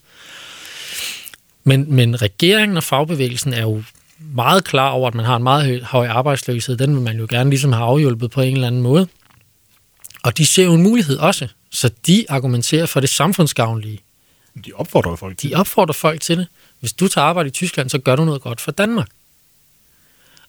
Men, 1.64 1.94
men 1.94 2.22
regeringen 2.22 2.76
og 2.76 2.82
fagbevægelsen 2.82 3.52
er 3.52 3.62
jo 3.62 3.82
meget 4.18 4.64
klar 4.64 4.90
over, 4.90 5.08
at 5.08 5.14
man 5.14 5.24
har 5.24 5.36
en 5.36 5.42
meget 5.42 5.82
høj 5.82 6.06
arbejdsløshed. 6.06 6.76
Den 6.76 6.94
vil 6.94 7.02
man 7.02 7.18
jo 7.18 7.26
gerne 7.30 7.50
ligesom 7.50 7.72
have 7.72 7.86
afhjulpet 7.86 8.30
på 8.30 8.40
en 8.40 8.54
eller 8.54 8.66
anden 8.66 8.82
måde. 8.82 9.08
Og 10.22 10.38
de 10.38 10.46
ser 10.46 10.64
jo 10.64 10.74
en 10.74 10.82
mulighed 10.82 11.18
også. 11.18 11.48
Så 11.70 11.90
de 12.06 12.26
argumenterer 12.28 12.86
for 12.86 13.00
det 13.00 13.08
samfundsgavnlige. 13.08 14.00
De 14.66 14.72
opfordrer 14.74 15.16
folk 15.16 15.38
til 15.38 15.50
De 15.50 15.54
opfordrer 15.54 15.92
folk 15.92 16.20
til 16.20 16.38
det. 16.38 16.46
Hvis 16.80 16.92
du 16.92 17.08
tager 17.08 17.24
arbejde 17.24 17.48
i 17.48 17.50
Tyskland, 17.50 17.90
så 17.90 17.98
gør 17.98 18.16
du 18.16 18.24
noget 18.24 18.42
godt 18.42 18.60
for 18.60 18.72
Danmark. 18.72 19.08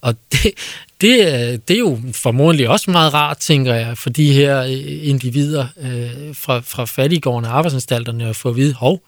Og 0.01 0.15
det, 0.31 0.53
det, 1.01 1.67
det 1.67 1.73
er 1.73 1.79
jo 1.79 1.99
formodentlig 2.13 2.69
også 2.69 2.91
meget 2.91 3.13
rart, 3.13 3.37
tænker 3.37 3.73
jeg, 3.73 3.97
for 3.97 4.09
de 4.09 4.33
her 4.33 4.61
øh, 4.61 5.07
individer 5.07 5.67
øh, 5.77 6.35
fra, 6.35 6.59
fra 6.59 6.85
fattiggårdene 6.85 7.47
arbejdsanstalterne 7.47 8.29
at 8.29 8.35
få 8.35 8.49
at 8.49 8.55
vide, 8.55 8.73
hov, 8.73 9.01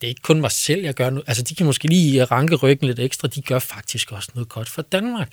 det 0.00 0.06
er 0.06 0.08
ikke 0.08 0.22
kun 0.22 0.40
mig 0.40 0.50
selv, 0.50 0.82
jeg 0.82 0.94
gør 0.94 1.10
nu. 1.10 1.22
Altså, 1.26 1.42
de 1.42 1.54
kan 1.54 1.66
måske 1.66 1.88
lige 1.88 2.24
ranke 2.24 2.56
ryggen 2.56 2.86
lidt 2.86 2.98
ekstra. 2.98 3.28
De 3.28 3.42
gør 3.42 3.58
faktisk 3.58 4.12
også 4.12 4.30
noget 4.34 4.48
godt 4.48 4.68
for 4.68 4.82
Danmark. 4.82 5.32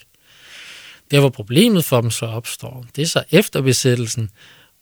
Der, 1.10 1.20
hvor 1.20 1.28
problemet 1.28 1.84
for 1.84 2.00
dem 2.00 2.10
så 2.10 2.26
opstår, 2.26 2.86
det 2.96 3.02
er 3.02 3.06
så 3.06 3.22
efter 3.30 3.60
besættelsen, 3.60 4.30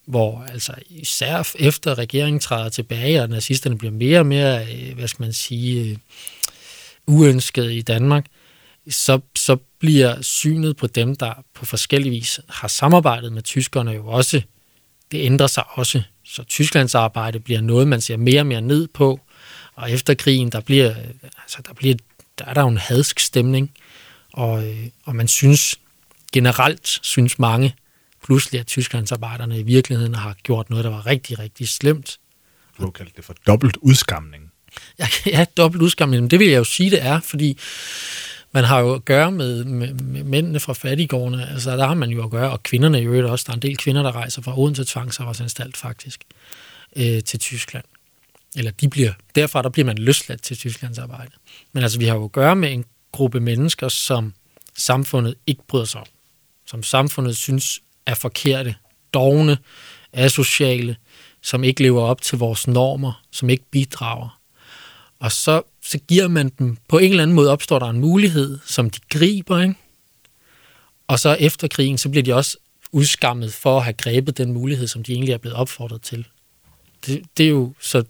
hvor 0.07 0.47
altså 0.53 0.75
især 0.89 1.53
efter 1.59 1.99
regeringen 1.99 2.41
træder 2.41 2.69
tilbage, 2.69 3.23
og 3.23 3.29
nazisterne 3.29 3.79
bliver 3.79 3.93
mere 3.93 4.19
og 4.19 4.27
mere, 4.27 4.67
øh, 4.75 4.95
hvad 4.95 5.09
skal 5.09 5.23
man 5.23 5.33
sige, 5.33 5.91
øh, 5.91 5.97
uønsket 7.07 7.73
i 7.73 7.83
Danmark, 7.83 8.27
så, 8.89 9.21
så 9.37 9.57
bliver 9.79 10.23
synet 10.23 10.77
på 10.77 10.87
dem, 10.87 11.17
der 11.17 11.45
på 11.55 11.65
forskellige 11.65 12.11
vis 12.11 12.41
har 12.49 12.69
samarbejdet 12.69 13.33
med 13.33 13.43
tyskerne 13.43 13.91
jo 13.91 14.07
også, 14.07 14.43
det 15.13 15.25
ændrer 15.25 15.47
sig 15.47 15.65
også. 15.71 16.03
Så 16.25 16.45
Tysklands 16.45 16.95
arbejde 16.95 17.41
bliver 17.41 17.61
noget, 17.61 17.89
man 17.89 18.01
ser 18.01 18.17
mere 18.17 18.41
og 18.41 18.47
mere 18.47 18.61
ned 18.61 18.89
på, 18.89 19.21
og 19.75 19.91
efter 19.91 20.15
krigen, 20.15 20.53
der 20.53 20.61
bliver, 20.61 20.91
øh, 20.91 21.31
altså 21.43 21.59
der 21.67 21.75
bliver, 21.75 21.95
der 22.39 22.45
er 22.45 22.55
der 22.55 22.61
jo 22.61 22.69
en 22.69 22.79
hadsk 22.79 23.21
stemning, 23.21 23.71
og, 24.33 24.65
og 25.05 25.17
man 25.17 25.29
synes, 25.29 25.81
generelt 26.33 26.99
synes 27.03 27.39
mange 27.39 27.75
pludselig, 28.27 28.61
at 28.61 28.67
Tysklandsarbejderne 28.67 29.61
i 29.61 29.63
virkeligheden 29.63 30.15
har 30.15 30.37
gjort 30.43 30.71
noget, 30.71 30.85
der 30.85 30.91
var 30.91 31.07
rigtig, 31.07 31.39
rigtig 31.39 31.69
slemt. 31.69 32.19
Du 32.79 32.83
har 32.83 32.91
kaldt 32.91 33.17
det 33.17 33.25
for 33.25 33.35
dobbelt 33.47 33.77
udskamning. 33.77 34.43
Ja, 34.99 35.07
ja 35.27 35.45
dobbelt 35.57 35.83
udskamning, 35.83 36.23
men 36.23 36.31
det 36.31 36.39
vil 36.39 36.49
jeg 36.49 36.59
jo 36.59 36.65
sige, 36.65 36.91
det 36.91 37.03
er, 37.03 37.21
fordi 37.21 37.59
man 38.53 38.65
har 38.65 38.81
jo 38.81 38.95
at 38.95 39.05
gøre 39.05 39.31
med, 39.31 39.65
med, 39.65 39.95
med 39.95 40.25
mændene 40.25 40.61
fra 40.61 40.73
fattigårdene, 40.73 41.49
altså 41.51 41.77
der 41.77 41.87
har 41.87 41.95
man 41.95 42.11
jo 42.11 42.25
at 42.25 42.31
gøre, 42.31 42.51
og 42.51 42.63
kvinderne 42.63 43.01
øvrigt 43.01 43.27
også, 43.27 43.45
der 43.47 43.53
er 43.53 43.55
en 43.55 43.63
del 43.63 43.77
kvinder, 43.77 44.03
der 44.03 44.17
rejser 44.17 44.43
fra 44.43 44.59
Odense 44.59 44.85
tvangsarbejdsanstalt 44.85 45.77
faktisk, 45.77 46.25
øh, 46.97 47.23
til 47.23 47.39
Tyskland. 47.39 47.85
Eller 48.57 48.71
de 48.71 48.89
bliver, 48.89 49.13
derfra 49.35 49.63
der 49.63 49.69
bliver 49.69 49.87
man 49.87 49.99
løsladt 49.99 50.43
til 50.43 50.57
Tysklands 50.57 50.99
arbejde. 50.99 51.31
Men 51.73 51.83
altså 51.83 51.99
vi 51.99 52.05
har 52.05 52.15
jo 52.15 52.25
at 52.25 52.33
gøre 52.33 52.57
med 52.57 52.73
en 52.73 52.85
gruppe 53.13 53.41
mennesker, 53.41 53.89
som 53.89 54.33
samfundet 54.77 55.35
ikke 55.47 55.63
bryder 55.69 55.85
sig 55.85 56.01
om. 56.01 56.07
Som 56.67 56.83
samfundet 56.83 57.37
synes 57.37 57.81
er 58.07 58.15
forkerte, 58.15 58.75
dogne, 59.15 59.59
asociale, 60.13 60.97
som 61.43 61.65
ikke 61.65 61.83
lever 61.83 62.03
op 62.03 62.23
til 62.23 62.39
vores 62.39 62.67
normer, 62.67 63.23
som 63.31 63.51
ikke 63.51 63.65
bidrager. 63.71 64.41
Og 65.19 65.33
så, 65.33 65.63
så 65.83 65.99
giver 65.99 66.29
man 66.29 66.49
dem, 66.49 66.77
på 66.89 66.99
en 66.99 67.11
eller 67.11 67.23
anden 67.23 67.35
måde 67.35 67.51
opstår 67.51 67.79
der 67.79 67.87
en 67.87 68.01
mulighed, 68.01 68.59
som 68.67 68.91
de 68.91 69.01
griber, 69.09 69.63
ikke? 69.63 69.75
Og 71.07 71.19
så 71.19 71.37
efter 71.41 71.69
krigen, 71.69 71.99
så 71.99 72.09
bliver 72.09 72.23
de 72.23 72.35
også 72.35 72.57
udskammet 72.93 73.55
for 73.55 73.77
at 73.77 73.85
have 73.85 73.93
grebet 73.93 74.39
den 74.39 74.53
mulighed, 74.53 74.87
som 74.87 75.03
de 75.03 75.13
egentlig 75.13 75.33
er 75.33 75.39
blevet 75.39 75.57
opfordret 75.57 76.03
til. 76.03 76.27
Det, 77.07 77.23
det 77.37 77.47
er 77.47 77.51
jo, 77.51 77.73
så 77.81 78.05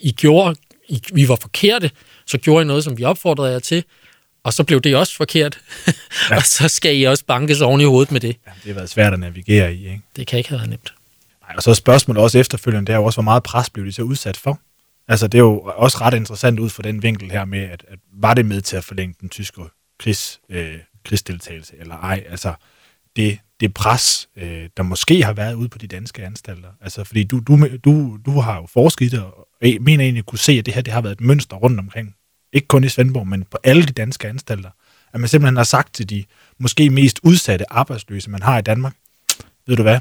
I 0.00 0.12
gjorde, 0.12 0.56
I, 0.88 1.02
vi 1.12 1.28
var 1.28 1.36
forkerte, 1.36 1.90
så 2.26 2.38
gjorde 2.38 2.62
I 2.62 2.66
noget, 2.66 2.84
som 2.84 2.98
vi 2.98 3.04
opfordrede 3.04 3.52
jer 3.52 3.58
til, 3.58 3.84
og 4.44 4.52
så 4.52 4.64
blev 4.64 4.80
det 4.80 4.96
også 4.96 5.16
forkert. 5.16 5.60
Ja. 6.30 6.36
og 6.36 6.42
så 6.42 6.68
skal 6.68 7.00
I 7.00 7.04
også 7.04 7.24
bankes 7.24 7.60
oven 7.60 7.80
i 7.80 7.84
hovedet 7.84 8.12
med 8.12 8.20
det. 8.20 8.36
Ja, 8.46 8.52
det 8.54 8.66
har 8.66 8.74
været 8.74 8.90
svært 8.90 9.12
at 9.12 9.20
navigere 9.20 9.74
i, 9.74 9.84
ikke? 9.84 10.00
Det 10.16 10.26
kan 10.26 10.38
ikke 10.38 10.48
have 10.48 10.58
været 10.58 10.70
nemt. 10.70 10.94
Nej, 11.42 11.56
og 11.56 11.62
så 11.62 11.70
er 11.70 11.74
spørgsmålet 11.74 12.22
også 12.22 12.38
efterfølgende, 12.38 12.86
det 12.86 12.92
er 12.92 12.96
jo 12.96 13.04
også, 13.04 13.16
hvor 13.16 13.22
meget 13.22 13.42
pres 13.42 13.70
blev 13.70 13.86
de 13.86 13.92
så 13.92 14.02
udsat 14.02 14.36
for? 14.36 14.60
Altså, 15.08 15.26
det 15.26 15.38
er 15.38 15.42
jo 15.42 15.60
også 15.60 15.98
ret 16.00 16.14
interessant 16.14 16.60
ud 16.60 16.70
fra 16.70 16.82
den 16.82 17.02
vinkel 17.02 17.30
her 17.30 17.44
med, 17.44 17.60
at, 17.60 17.84
at 17.88 17.98
var 18.12 18.34
det 18.34 18.46
med 18.46 18.60
til 18.60 18.76
at 18.76 18.84
forlænge 18.84 19.14
den 19.20 19.28
tyske 19.28 19.62
krigs, 19.98 20.40
øh, 20.48 20.74
krigsdeltagelse 21.04 21.72
eller 21.78 21.96
ej? 21.96 22.24
Altså, 22.28 22.54
det, 23.16 23.38
det 23.60 23.74
pres, 23.74 24.28
øh, 24.36 24.68
der 24.76 24.82
måske 24.82 25.24
har 25.24 25.32
været 25.32 25.54
ude 25.54 25.68
på 25.68 25.78
de 25.78 25.86
danske 25.86 26.24
anstalter. 26.24 26.68
Altså, 26.80 27.04
fordi 27.04 27.24
du, 27.24 27.40
du, 27.40 27.66
du, 27.84 28.18
du 28.26 28.40
har 28.40 28.56
jo 28.56 28.66
forsket 28.72 29.14
og 29.14 29.48
mener 29.80 30.04
egentlig 30.04 30.24
kunne 30.24 30.38
se, 30.38 30.52
at 30.52 30.66
det 30.66 30.74
her 30.74 30.82
det 30.82 30.92
har 30.92 31.00
været 31.00 31.12
et 31.12 31.20
mønster 31.20 31.56
rundt 31.56 31.78
omkring. 31.78 32.14
Ikke 32.52 32.68
kun 32.68 32.84
i 32.84 32.88
Svendborg, 32.88 33.26
men 33.26 33.44
på 33.44 33.58
alle 33.64 33.86
de 33.86 33.92
danske 33.92 34.28
anstalter. 34.28 34.70
At 35.12 35.20
man 35.20 35.28
simpelthen 35.28 35.56
har 35.56 35.64
sagt 35.64 35.94
til 35.94 36.10
de 36.10 36.24
måske 36.58 36.90
mest 36.90 37.20
udsatte 37.22 37.72
arbejdsløse, 37.72 38.30
man 38.30 38.42
har 38.42 38.58
i 38.58 38.62
Danmark, 38.62 38.96
ved 39.66 39.76
du 39.76 39.82
hvad, 39.82 40.00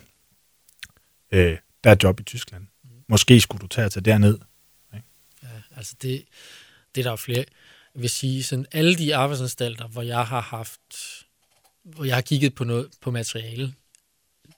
øh, 1.31 1.57
der 1.83 1.91
er 1.91 1.95
job 2.03 2.19
i 2.19 2.23
Tyskland. 2.23 2.67
Måske 3.07 3.41
skulle 3.41 3.61
du 3.61 3.67
tage 3.67 3.89
til 3.89 4.05
derned. 4.05 4.37
Ikke? 4.93 5.07
Ja, 5.43 5.47
altså 5.77 5.95
det, 6.01 6.25
det 6.95 7.01
er 7.01 7.03
der 7.03 7.11
jo 7.11 7.15
flere. 7.15 7.45
Jeg 7.95 8.01
vil 8.01 8.09
sige, 8.09 8.43
sådan 8.43 8.65
alle 8.71 8.95
de 8.95 9.15
arbejdsanstalter, 9.15 9.87
hvor 9.87 10.01
jeg 10.01 10.27
har 10.27 10.41
haft, 10.41 10.79
hvor 11.83 12.05
jeg 12.05 12.15
har 12.15 12.21
kigget 12.21 12.55
på, 12.55 12.63
noget, 12.63 12.89
på 13.01 13.11
materiale, 13.11 13.73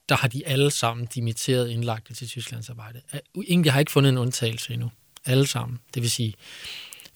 der 0.10 0.15
har 0.15 0.27
de 0.27 0.48
alle 0.48 0.71
sammen 0.71 1.05
dimitteret 1.05 1.69
indlagt 1.69 2.17
til 2.17 2.27
Tysklands 2.27 2.69
arbejde. 2.69 3.01
Egentlig 3.48 3.71
har 3.71 3.77
jeg 3.77 3.81
ikke 3.81 3.91
fundet 3.91 4.10
en 4.10 4.17
undtagelse 4.17 4.74
endnu. 4.74 4.91
Alle 5.25 5.48
sammen. 5.48 5.79
Det 5.93 6.01
vil 6.01 6.12
sige, 6.12 6.33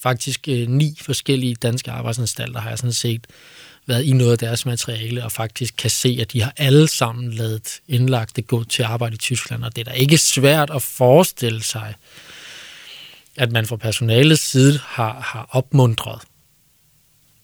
faktisk 0.04 0.48
øh, 0.48 0.68
ni 0.68 0.98
forskellige 1.02 1.56
danske 1.56 1.92
arbejdsanstalter 1.92 2.60
har 2.60 2.70
jeg 2.70 2.78
sådan 2.78 2.94
set 2.94 3.28
været 3.88 4.04
i 4.04 4.14
noget 4.14 4.32
af 4.32 4.38
deres 4.38 4.66
materiale, 4.66 5.24
og 5.24 5.32
faktisk 5.32 5.74
kan 5.78 5.90
se, 5.90 6.18
at 6.22 6.32
de 6.34 6.42
har 6.42 6.54
alle 6.58 6.88
sammen 6.88 7.34
lavet 7.34 7.80
indlagt 7.88 8.36
det 8.36 8.48
gå 8.48 8.64
til 8.64 8.84
arbejde 8.84 9.14
i 9.14 9.18
Tyskland, 9.18 9.64
og 9.64 9.75
det 9.75 9.88
er 9.88 9.92
da 9.92 9.98
ikke 9.98 10.18
svært 10.18 10.70
at 10.70 10.82
forestille 10.82 11.64
sig, 11.64 11.94
at 13.36 13.52
man 13.52 13.66
fra 13.66 13.75
personalets 13.75 14.42
side 14.42 14.80
har, 14.84 15.22
har 15.22 15.50
opmundret 15.52 16.22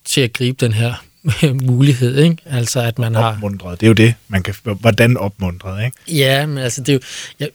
til 0.06 0.22
at 0.22 0.34
gribe 0.34 0.66
den 0.66 0.74
her 0.74 0.94
mulighed, 1.72 2.18
ikke? 2.18 2.38
Altså 2.46 2.80
at 2.80 3.00
man 3.00 3.16
har... 3.16 3.34
Opmundret, 3.34 3.82
det 3.82 3.86
er 3.86 3.90
jo 3.90 3.94
det. 3.94 4.16
Man 4.28 4.44
kan, 4.44 4.56
hvordan 4.64 5.18
opmundret, 5.18 5.86
ikke? 5.86 5.98
Ja, 6.08 6.46
men 6.46 6.58
altså 6.58 6.82
det 6.82 6.90
er 6.90 6.94
jo... 6.94 7.00
Ja, 7.40 7.46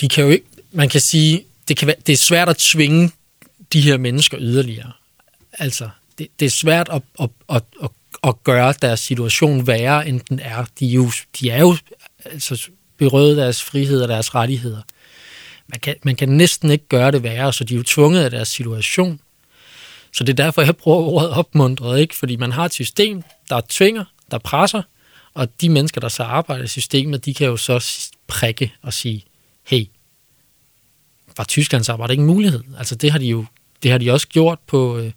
de 0.00 0.08
kan 0.08 0.24
jo 0.24 0.30
ikke... 0.30 0.44
Man 0.72 0.88
kan 0.88 1.00
sige, 1.00 1.44
det, 1.68 1.76
kan 1.76 1.86
være, 1.86 1.96
det 2.06 2.12
er 2.12 2.16
svært 2.16 2.48
at 2.48 2.56
tvinge 2.56 3.10
de 3.74 3.80
her 3.80 3.98
mennesker 3.98 4.38
yderligere. 4.40 4.92
Altså, 5.52 5.88
det, 6.18 6.28
det 6.40 6.46
er 6.46 6.50
svært 6.50 6.88
at, 6.88 7.02
at, 7.20 7.30
at, 7.48 7.62
at, 7.82 7.90
at 8.24 8.44
gøre 8.44 8.74
deres 8.82 9.00
situation 9.00 9.66
værre, 9.66 10.08
end 10.08 10.20
den 10.20 10.38
er. 10.38 10.64
De 10.80 10.88
er 10.88 10.92
jo, 10.92 11.10
de 11.40 11.50
er 11.50 11.60
jo 11.60 11.76
altså, 12.24 12.68
berøvet 12.98 13.36
deres 13.36 13.62
frihed 13.62 14.02
og 14.02 14.08
deres 14.08 14.34
rettigheder. 14.34 14.82
Man 15.66 15.80
kan, 15.80 15.94
man 16.02 16.16
kan 16.16 16.28
næsten 16.28 16.70
ikke 16.70 16.88
gøre 16.88 17.10
det 17.10 17.22
værre, 17.22 17.52
så 17.52 17.64
de 17.64 17.74
er 17.74 17.78
jo 17.78 17.82
tvunget 17.82 18.24
af 18.24 18.30
deres 18.30 18.48
situation. 18.48 19.20
Så 20.12 20.24
det 20.24 20.40
er 20.40 20.44
derfor, 20.44 20.62
jeg 20.62 20.76
bruger 20.76 20.98
ordet 20.98 21.30
opmuntret, 21.30 22.00
ikke? 22.00 22.16
fordi 22.16 22.36
man 22.36 22.52
har 22.52 22.64
et 22.64 22.72
system, 22.72 23.22
der 23.48 23.60
tvinger, 23.68 24.04
der 24.30 24.38
presser, 24.38 24.82
og 25.34 25.60
de 25.60 25.68
mennesker, 25.68 26.00
der 26.00 26.08
så 26.08 26.22
arbejder 26.22 26.64
i 26.64 26.68
systemet, 26.68 27.24
de 27.24 27.34
kan 27.34 27.46
jo 27.46 27.56
så 27.56 28.02
prikke 28.26 28.72
og 28.82 28.92
sige, 28.92 29.24
hey, 29.62 29.86
var 31.36 31.44
Tysklands 31.44 31.88
arbejde 31.88 32.12
ikke 32.12 32.20
en 32.20 32.26
mulighed? 32.26 32.62
Altså 32.78 32.94
det 32.94 33.10
har 33.10 33.18
de 33.18 33.26
jo 33.26 33.44
det 33.84 33.90
har 33.90 33.98
de 33.98 34.10
også 34.10 34.28
gjort 34.28 34.58
på, 34.66 34.98
øh, 34.98 35.12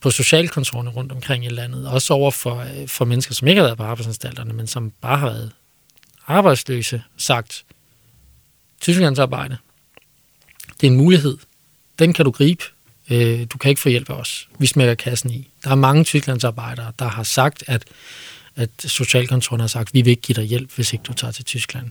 på 0.00 0.10
socialkontorene 0.10 0.90
rundt 0.90 1.12
omkring 1.12 1.44
i 1.44 1.48
landet, 1.48 1.88
også 1.88 2.14
over 2.14 2.30
for, 2.30 2.56
øh, 2.58 2.88
for 2.88 3.04
mennesker, 3.04 3.34
som 3.34 3.48
ikke 3.48 3.60
har 3.60 3.66
været 3.66 3.78
på 3.78 3.84
arbejdsanstalterne, 3.84 4.52
men 4.52 4.66
som 4.66 4.92
bare 5.00 5.18
har 5.18 5.26
været 5.26 5.52
arbejdsløse, 6.26 7.02
sagt, 7.16 7.64
Tysklands 8.80 9.18
arbejde, 9.18 9.56
det 10.80 10.86
er 10.86 10.90
en 10.90 10.96
mulighed. 10.96 11.38
Den 11.98 12.12
kan 12.12 12.24
du 12.24 12.30
gribe. 12.30 12.64
Øh, 13.10 13.46
du 13.52 13.58
kan 13.58 13.68
ikke 13.68 13.80
få 13.80 13.88
hjælp 13.88 14.10
af 14.10 14.14
os. 14.14 14.48
Vi 14.58 14.66
smækker 14.66 14.94
kassen 14.94 15.30
i. 15.30 15.50
Der 15.64 15.70
er 15.70 15.74
mange 15.74 16.04
Tysklandsarbejdere, 16.04 16.92
der 16.98 17.08
har 17.08 17.22
sagt, 17.22 17.64
at, 17.66 17.84
at 18.56 18.70
socialkontoren 18.78 19.60
har 19.60 19.66
sagt, 19.66 19.94
vi 19.94 20.02
vil 20.02 20.10
ikke 20.10 20.22
give 20.22 20.36
dig 20.36 20.44
hjælp, 20.44 20.74
hvis 20.74 20.92
ikke 20.92 21.02
du 21.02 21.12
tager 21.12 21.32
til 21.32 21.44
Tyskland. 21.44 21.90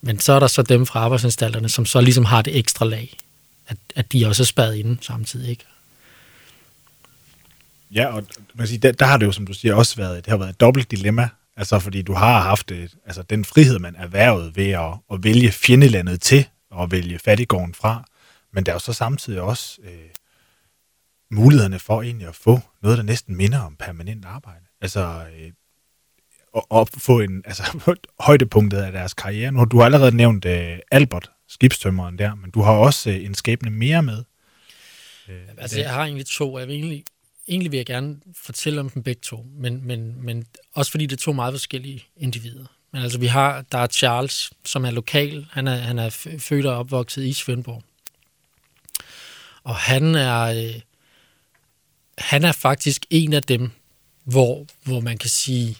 Men 0.00 0.18
så 0.18 0.32
er 0.32 0.38
der 0.38 0.46
så 0.46 0.62
dem 0.62 0.86
fra 0.86 1.00
arbejdsanstalterne, 1.00 1.68
som 1.68 1.86
så 1.86 2.00
ligesom 2.00 2.24
har 2.24 2.42
det 2.42 2.56
ekstra 2.56 2.84
lag 2.84 3.16
at, 3.66 3.76
at 3.96 4.12
de 4.12 4.26
også 4.26 4.42
er 4.42 4.44
spadet 4.44 4.74
inde 4.74 4.98
samtidig, 5.00 5.50
ikke? 5.50 5.64
Ja, 7.94 8.06
og 8.06 8.26
man 8.54 8.66
siger, 8.66 8.80
der, 8.80 8.92
der 8.92 9.06
har 9.06 9.16
det 9.16 9.26
jo, 9.26 9.32
som 9.32 9.46
du 9.46 9.52
siger, 9.52 9.74
også 9.74 9.96
været, 9.96 10.24
det 10.24 10.30
har 10.30 10.36
været 10.36 10.50
et 10.50 10.60
dobbelt 10.60 10.90
dilemma. 10.90 11.28
Altså, 11.56 11.78
fordi 11.78 12.02
du 12.02 12.12
har 12.12 12.40
haft 12.40 12.70
et, 12.70 12.94
altså, 13.06 13.22
den 13.22 13.44
frihed, 13.44 13.78
man 13.78 13.96
erhvervet 13.96 14.56
ved 14.56 14.70
at, 14.70 14.94
at 15.12 15.24
vælge 15.24 15.52
fjendelandet 15.52 16.20
til, 16.20 16.48
og 16.70 16.90
vælge 16.90 17.18
fattigården 17.18 17.74
fra. 17.74 18.04
Men 18.52 18.66
der 18.66 18.72
er 18.72 18.74
jo 18.74 18.78
så 18.78 18.92
samtidig 18.92 19.40
også 19.40 19.78
øh, 19.82 20.08
mulighederne 21.30 21.78
for 21.78 22.02
egentlig 22.02 22.28
at 22.28 22.34
få 22.34 22.60
noget, 22.82 22.98
der 22.98 23.04
næsten 23.04 23.36
minder 23.36 23.60
om 23.60 23.76
permanent 23.76 24.24
arbejde. 24.24 24.64
Altså, 24.80 25.24
øh, 25.36 25.52
og, 26.52 26.66
og 26.70 26.88
få 26.88 27.20
en, 27.20 27.42
altså, 27.44 27.94
højdepunktet 28.26 28.78
af 28.78 28.92
deres 28.92 29.14
karriere. 29.14 29.52
Nu, 29.52 29.64
du 29.64 29.78
har 29.78 29.84
allerede 29.84 30.16
nævnt 30.16 30.44
øh, 30.44 30.78
Albert, 30.90 31.30
skibstømmeren 31.52 32.18
der, 32.18 32.34
men 32.34 32.50
du 32.50 32.62
har 32.62 32.72
også 32.72 33.10
øh, 33.10 33.24
en 33.24 33.34
skæbne 33.34 33.70
mere 33.70 34.02
med. 34.02 34.24
Øh, 35.28 35.48
altså, 35.58 35.80
jeg 35.80 35.90
har 35.90 36.04
egentlig 36.04 36.26
to, 36.26 36.54
og 36.54 36.60
jeg 36.60 36.68
vil 36.68 36.76
egentlig, 36.76 37.04
egentlig 37.48 37.72
vil 37.72 37.76
jeg 37.76 37.86
gerne 37.86 38.16
fortælle 38.34 38.80
om 38.80 38.90
dem 38.90 39.02
begge 39.02 39.20
to, 39.24 39.46
men, 39.54 39.86
men, 39.86 40.24
men 40.24 40.46
også 40.72 40.90
fordi 40.90 41.06
det 41.06 41.16
er 41.16 41.22
to 41.22 41.32
meget 41.32 41.52
forskellige 41.54 42.04
individer. 42.16 42.66
Men 42.92 43.02
altså, 43.02 43.18
vi 43.18 43.26
har, 43.26 43.64
der 43.72 43.78
er 43.78 43.86
Charles, 43.86 44.50
som 44.64 44.84
er 44.84 44.90
lokal. 44.90 45.46
Han 45.50 45.68
er, 45.68 45.76
han 45.76 45.98
er 45.98 46.10
født 46.38 46.66
og 46.66 46.76
opvokset 46.76 47.24
i 47.24 47.32
Svendborg. 47.32 47.82
Og 49.64 49.76
han 49.76 50.14
er, 50.14 50.42
øh, 50.42 50.80
han 52.18 52.44
er 52.44 52.52
faktisk 52.52 53.06
en 53.10 53.32
af 53.32 53.42
dem, 53.42 53.70
hvor, 54.24 54.66
hvor 54.84 55.00
man 55.00 55.18
kan 55.18 55.30
sige, 55.30 55.76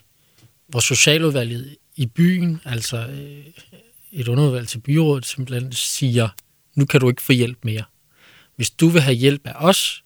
hvor 0.67 0.81
socialudvalget 0.81 1.77
i 1.97 2.07
byen, 2.07 2.61
altså 2.65 3.07
øh, 3.07 3.47
et 4.13 4.29
underudvalg 4.29 4.69
til 4.69 4.79
byrådet 4.79 5.27
simpelthen 5.27 5.73
siger, 5.73 6.29
nu 6.75 6.85
kan 6.85 7.01
du 7.01 7.09
ikke 7.09 7.23
få 7.23 7.33
hjælp 7.33 7.59
mere. 7.65 7.83
Hvis 8.57 8.71
du 8.71 8.89
vil 8.89 9.03
have 9.03 9.15
hjælp 9.15 9.41
af 9.45 9.53
os, 9.57 10.05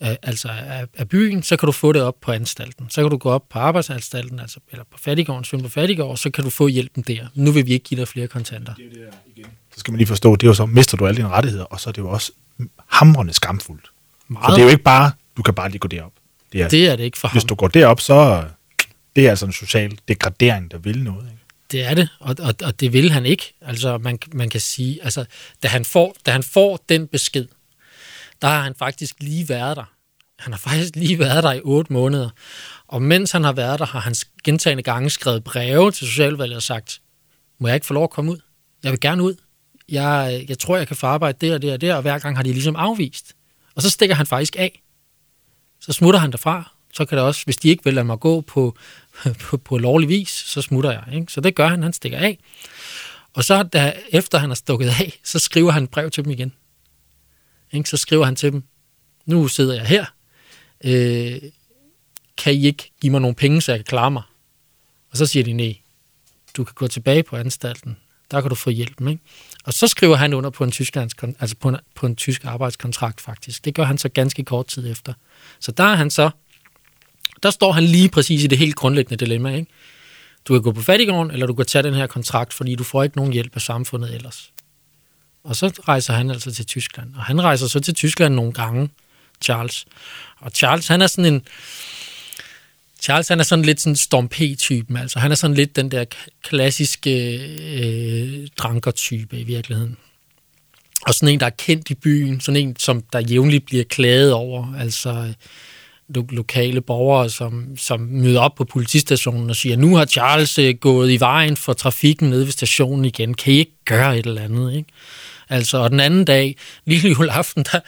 altså 0.00 0.48
af, 0.48 0.86
af 0.94 1.08
byen, 1.08 1.42
så 1.42 1.56
kan 1.56 1.66
du 1.66 1.72
få 1.72 1.92
det 1.92 2.02
op 2.02 2.14
på 2.20 2.32
anstalten. 2.32 2.90
Så 2.90 3.02
kan 3.02 3.10
du 3.10 3.16
gå 3.16 3.30
op 3.30 3.48
på 3.50 3.58
arbejdsanstalten, 3.58 4.38
altså, 4.40 4.60
eller 4.70 4.84
på 4.90 4.98
fattigården, 4.98 5.44
svømme 5.44 5.64
på 5.64 5.70
fattigård, 5.70 6.16
så 6.16 6.30
kan 6.30 6.44
du 6.44 6.50
få 6.50 6.68
hjælpen 6.68 7.02
der. 7.02 7.26
Nu 7.34 7.50
vil 7.50 7.66
vi 7.66 7.72
ikke 7.72 7.84
give 7.84 8.00
dig 8.00 8.08
flere 8.08 8.26
kontanter. 8.28 8.74
Det 8.74 8.84
er 8.86 8.90
det 8.90 9.08
igen. 9.36 9.46
Så 9.74 9.80
skal 9.80 9.92
man 9.92 9.98
lige 9.98 10.06
forstå, 10.08 10.36
det 10.36 10.42
er 10.42 10.48
jo 10.48 10.54
så, 10.54 10.66
mister 10.66 10.96
du 10.96 11.06
alle 11.06 11.16
dine 11.16 11.28
rettigheder, 11.28 11.64
og 11.64 11.80
så 11.80 11.90
er 11.90 11.92
det 11.92 11.98
jo 12.02 12.08
også 12.10 12.32
hamrende 12.88 13.32
skamfuldt. 13.34 13.90
Meget. 14.28 14.44
Så 14.46 14.54
det 14.54 14.60
er 14.60 14.64
jo 14.64 14.70
ikke 14.70 14.82
bare, 14.82 15.12
du 15.36 15.42
kan 15.42 15.54
bare 15.54 15.68
lige 15.68 15.78
gå 15.78 15.88
derop. 15.88 16.12
Det 16.52 16.62
er, 16.62 16.68
Det 16.68 16.88
er 16.88 16.96
det 16.96 17.04
ikke 17.04 17.18
for 17.18 17.28
ham. 17.28 17.34
hvis 17.34 17.44
du 17.44 17.54
går 17.54 17.68
derop, 17.68 18.00
så 18.00 18.44
det 19.16 19.26
er 19.26 19.30
altså 19.30 19.46
en 19.46 19.52
social 19.52 19.98
degradering, 20.08 20.70
der 20.70 20.78
vil 20.78 21.02
noget. 21.04 21.24
Ikke? 21.24 21.43
Det 21.74 21.84
er 21.84 21.94
det, 21.94 22.08
og, 22.20 22.36
og, 22.38 22.54
og 22.64 22.80
det 22.80 22.92
vil 22.92 23.10
han 23.10 23.26
ikke. 23.26 23.54
Altså, 23.60 23.98
man, 23.98 24.18
man 24.32 24.50
kan 24.50 24.60
sige, 24.60 25.04
altså, 25.04 25.24
da 25.62 25.68
han, 25.68 25.84
får, 25.84 26.16
da 26.26 26.30
han 26.32 26.42
får 26.42 26.84
den 26.88 27.06
besked, 27.06 27.46
der 28.42 28.48
har 28.48 28.60
han 28.60 28.74
faktisk 28.74 29.14
lige 29.20 29.48
været 29.48 29.76
der. 29.76 29.84
Han 30.38 30.52
har 30.52 30.58
faktisk 30.58 30.96
lige 30.96 31.18
været 31.18 31.44
der 31.44 31.52
i 31.52 31.60
otte 31.60 31.92
måneder. 31.92 32.30
Og 32.86 33.02
mens 33.02 33.32
han 33.32 33.44
har 33.44 33.52
været 33.52 33.78
der, 33.78 33.86
har 33.86 34.00
han 34.00 34.14
gentagende 34.44 34.82
gange 34.82 35.10
skrevet 35.10 35.44
breve 35.44 35.90
til 35.90 36.06
Socialvalget 36.06 36.56
og 36.56 36.62
sagt, 36.62 37.00
må 37.58 37.68
jeg 37.68 37.74
ikke 37.74 37.86
få 37.86 37.94
lov 37.94 38.04
at 38.04 38.10
komme 38.10 38.32
ud? 38.32 38.38
Jeg 38.82 38.92
vil 38.92 39.00
gerne 39.00 39.22
ud. 39.22 39.34
Jeg, 39.88 40.44
jeg 40.48 40.58
tror, 40.58 40.76
jeg 40.76 40.86
kan 40.86 40.96
få 40.96 41.06
arbejde 41.06 41.46
der 41.46 41.54
og 41.54 41.62
der 41.62 41.72
og 41.72 41.80
der, 41.80 41.94
og 41.94 42.02
hver 42.02 42.18
gang 42.18 42.36
har 42.36 42.42
de 42.42 42.52
ligesom 42.52 42.76
afvist. 42.76 43.34
Og 43.74 43.82
så 43.82 43.90
stikker 43.90 44.14
han 44.14 44.26
faktisk 44.26 44.56
af. 44.58 44.82
Så 45.80 45.92
smutter 45.92 46.20
han 46.20 46.32
derfra. 46.32 46.74
Så 46.92 47.04
kan 47.04 47.18
det 47.18 47.24
også, 47.24 47.44
hvis 47.44 47.56
de 47.56 47.68
ikke 47.68 47.84
vil 47.84 47.94
lade 47.94 48.04
mig 48.04 48.20
gå 48.20 48.40
på, 48.40 48.76
på, 49.40 49.56
på 49.56 49.78
lovlig 49.78 50.08
vis, 50.08 50.28
så 50.28 50.62
smutter 50.62 50.90
jeg. 50.90 51.04
Ikke? 51.14 51.32
Så 51.32 51.40
det 51.40 51.54
gør 51.54 51.68
han, 51.68 51.82
han 51.82 51.92
stikker 51.92 52.18
af. 52.18 52.38
Og 53.32 53.44
så 53.44 53.62
da, 53.62 53.94
efter 54.08 54.38
han 54.38 54.50
har 54.50 54.54
stukket 54.54 54.88
af, 54.88 55.18
så 55.24 55.38
skriver 55.38 55.70
han 55.70 55.82
et 55.82 55.90
brev 55.90 56.10
til 56.10 56.24
dem 56.24 56.32
igen. 56.32 56.52
Ikke? 57.72 57.90
Så 57.90 57.96
skriver 57.96 58.24
han 58.24 58.36
til 58.36 58.52
dem, 58.52 58.62
nu 59.26 59.48
sidder 59.48 59.74
jeg 59.74 59.86
her, 59.86 60.06
øh, 60.84 61.40
kan 62.36 62.54
I 62.54 62.66
ikke 62.66 62.92
give 63.00 63.10
mig 63.10 63.20
nogle 63.20 63.34
penge, 63.34 63.60
så 63.60 63.72
jeg 63.72 63.78
kan 63.78 63.84
klare 63.84 64.10
mig? 64.10 64.22
Og 65.10 65.16
så 65.16 65.26
siger 65.26 65.44
de, 65.44 65.52
nej, 65.52 65.76
du 66.56 66.64
kan 66.64 66.74
gå 66.74 66.86
tilbage 66.86 67.22
på 67.22 67.36
anstalten, 67.36 67.96
der 68.30 68.40
kan 68.40 68.48
du 68.48 68.54
få 68.54 68.70
hjælp. 68.70 69.00
Ikke? 69.00 69.22
Og 69.64 69.72
så 69.72 69.86
skriver 69.86 70.16
han 70.16 70.32
under 70.32 70.50
på 70.50 70.64
en, 70.64 70.70
Tysklands, 70.70 71.14
altså 71.22 71.56
på 71.56 71.68
en, 71.68 71.76
på 71.94 72.06
en 72.06 72.16
tysk 72.16 72.44
arbejdskontrakt 72.44 73.20
faktisk. 73.20 73.64
Det 73.64 73.74
gør 73.74 73.84
han 73.84 73.98
så 73.98 74.08
ganske 74.08 74.44
kort 74.44 74.66
tid 74.66 74.90
efter. 74.90 75.14
Så 75.60 75.72
der 75.72 75.84
er 75.84 75.94
han 75.94 76.10
så, 76.10 76.30
der 77.44 77.50
står 77.50 77.72
han 77.72 77.84
lige 77.84 78.08
præcis 78.08 78.44
i 78.44 78.46
det 78.46 78.58
helt 78.58 78.76
grundlæggende 78.76 79.24
dilemma. 79.24 79.54
Ikke? 79.54 79.70
Du 80.48 80.54
kan 80.54 80.62
gå 80.62 80.72
på 80.72 80.82
fattigården, 80.82 81.30
eller 81.30 81.46
du 81.46 81.54
kan 81.54 81.66
tage 81.66 81.82
den 81.82 81.94
her 81.94 82.06
kontrakt, 82.06 82.52
fordi 82.52 82.74
du 82.74 82.84
får 82.84 83.02
ikke 83.02 83.16
nogen 83.16 83.32
hjælp 83.32 83.56
af 83.56 83.62
samfundet 83.62 84.14
ellers. 84.14 84.50
Og 85.44 85.56
så 85.56 85.68
rejser 85.88 86.14
han 86.14 86.30
altså 86.30 86.52
til 86.52 86.66
Tyskland. 86.66 87.14
Og 87.14 87.22
han 87.22 87.42
rejser 87.42 87.66
så 87.66 87.80
til 87.80 87.94
Tyskland 87.94 88.34
nogle 88.34 88.52
gange, 88.52 88.88
Charles. 89.42 89.86
Og 90.40 90.50
Charles, 90.50 90.88
han 90.88 91.02
er 91.02 91.06
sådan 91.06 91.34
en... 91.34 91.42
Charles, 93.02 93.28
han 93.28 93.40
er 93.40 93.44
sådan 93.44 93.64
lidt 93.64 93.80
sådan 93.80 93.96
Storm 93.96 94.28
P-typen. 94.28 94.96
Altså, 94.96 95.18
han 95.18 95.30
er 95.30 95.34
sådan 95.34 95.56
lidt 95.56 95.76
den 95.76 95.90
der 95.90 96.04
klassiske 96.42 97.36
øh, 97.78 98.48
drankertype 98.56 99.40
i 99.40 99.44
virkeligheden. 99.44 99.96
Og 101.06 101.14
sådan 101.14 101.28
en, 101.28 101.40
der 101.40 101.46
er 101.46 101.50
kendt 101.50 101.90
i 101.90 101.94
byen. 101.94 102.40
Sådan 102.40 102.60
en, 102.60 102.76
som 102.78 103.02
der 103.12 103.20
jævnligt 103.20 103.66
bliver 103.66 103.84
klaget 103.84 104.32
over. 104.32 104.74
Altså 104.78 105.34
lo- 106.08 106.26
lokale 106.30 106.80
borgere, 106.80 107.30
som, 107.30 107.66
som 107.76 108.00
møder 108.00 108.40
op 108.40 108.54
på 108.54 108.64
politistationen 108.64 109.50
og 109.50 109.56
siger, 109.56 109.76
nu 109.76 109.96
har 109.96 110.04
Charles 110.04 110.58
øh, 110.58 110.74
gået 110.74 111.10
i 111.12 111.20
vejen 111.20 111.56
for 111.56 111.72
trafikken 111.72 112.30
nede 112.30 112.44
ved 112.44 112.52
stationen 112.52 113.04
igen. 113.04 113.34
Kan 113.34 113.52
I 113.52 113.56
ikke 113.56 113.72
gøre 113.84 114.18
et 114.18 114.26
eller 114.26 114.42
andet? 114.42 114.74
Ikke? 114.76 114.88
Altså, 115.48 115.78
og 115.78 115.90
den 115.90 116.00
anden 116.00 116.24
dag, 116.24 116.56
lille 116.86 117.10
juleaften, 117.10 117.64
der, 117.72 117.80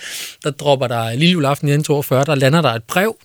der 0.45 0.51
dropper 0.51 0.87
der, 0.87 1.11
lille 1.15 1.33
juleaften 1.33 1.69
i 1.69 1.73
1942, 1.73 2.25
der 2.25 2.35
lander 2.35 2.63
der 2.63 2.73
et 2.73 2.85
brev 2.85 3.17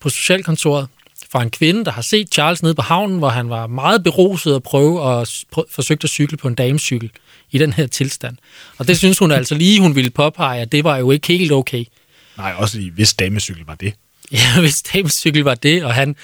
på 0.00 0.08
socialkontoret 0.08 0.88
fra 1.32 1.42
en 1.42 1.50
kvinde, 1.50 1.84
der 1.84 1.90
har 1.90 2.02
set 2.02 2.28
Charles 2.32 2.62
nede 2.62 2.74
på 2.74 2.82
havnen, 2.82 3.18
hvor 3.18 3.28
han 3.28 3.48
var 3.48 3.66
meget 3.66 4.02
beruset 4.02 4.54
og 4.54 4.62
prøve 4.62 5.20
at 5.20 5.28
prø- 5.56 5.70
forsøgte 5.70 6.04
at 6.04 6.10
cykle 6.10 6.36
på 6.36 6.48
en 6.48 6.54
damecykel 6.54 7.10
i 7.50 7.58
den 7.58 7.72
her 7.72 7.86
tilstand. 7.86 8.36
Og 8.78 8.88
det 8.88 8.98
synes 8.98 9.18
hun 9.18 9.32
altså 9.32 9.54
lige, 9.54 9.80
hun 9.80 9.94
ville 9.94 10.10
påpege, 10.10 10.60
at 10.60 10.72
det 10.72 10.84
var 10.84 10.96
jo 10.96 11.10
ikke 11.10 11.26
helt 11.28 11.52
okay. 11.52 11.84
Nej, 12.36 12.52
også 12.56 12.78
i 12.80 12.88
hvis 12.94 13.14
damecykel 13.14 13.62
var 13.66 13.74
det. 13.74 13.92
Ja, 14.32 14.60
hvis 14.60 14.82
damescykel 14.82 15.42
var 15.42 15.54
det, 15.54 15.84
og 15.84 15.94
han, 15.94 16.16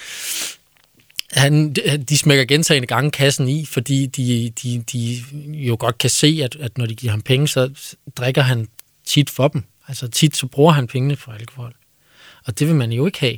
han, 1.31 1.73
de 2.09 2.17
smækker 2.17 2.45
gentagende 2.45 2.87
gange 2.87 3.11
kassen 3.11 3.49
i, 3.49 3.65
fordi 3.65 4.05
de, 4.05 4.49
de, 4.63 4.83
de 4.91 5.23
jo 5.53 5.77
godt 5.79 5.97
kan 5.97 6.09
se, 6.09 6.39
at, 6.43 6.55
at 6.55 6.77
når 6.77 6.85
de 6.85 6.95
giver 6.95 7.11
ham 7.11 7.21
penge, 7.21 7.47
så 7.47 7.69
drikker 8.15 8.41
han 8.41 8.67
tit 9.05 9.29
for 9.29 9.47
dem. 9.47 9.63
Altså 9.87 10.07
tit 10.07 10.37
så 10.37 10.47
bruger 10.47 10.71
han 10.71 10.87
pengene 10.87 11.15
for 11.15 11.31
alkohol. 11.31 11.73
Og 12.45 12.59
det 12.59 12.67
vil 12.67 12.75
man 12.75 12.91
jo 12.91 13.05
ikke 13.05 13.19
have. 13.19 13.37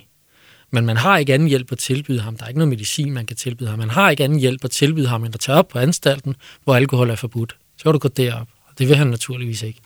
Men 0.71 0.85
man 0.85 0.97
har 0.97 1.17
ikke 1.17 1.33
anden 1.33 1.47
hjælp 1.47 1.71
at 1.71 1.77
tilbyde 1.77 2.21
ham. 2.21 2.37
Der 2.37 2.43
er 2.43 2.47
ikke 2.47 2.59
noget 2.59 2.69
medicin, 2.69 3.11
man 3.11 3.25
kan 3.25 3.37
tilbyde 3.37 3.69
ham. 3.69 3.79
Man 3.79 3.89
har 3.89 4.09
ikke 4.09 4.23
anden 4.23 4.39
hjælp 4.39 4.65
at 4.65 4.71
tilbyde 4.71 5.07
ham, 5.07 5.23
end 5.23 5.33
at 5.33 5.39
tage 5.39 5.57
op 5.57 5.67
på 5.67 5.79
anstalten, 5.79 6.35
hvor 6.63 6.75
alkohol 6.75 7.09
er 7.09 7.15
forbudt. 7.15 7.55
Så 7.77 7.83
kan 7.83 7.91
du 7.91 7.97
gå 7.99 8.07
derop. 8.07 8.47
Og 8.67 8.79
det 8.79 8.87
vil 8.89 8.95
han 8.95 9.07
naturligvis 9.07 9.61
ikke. 9.61 9.79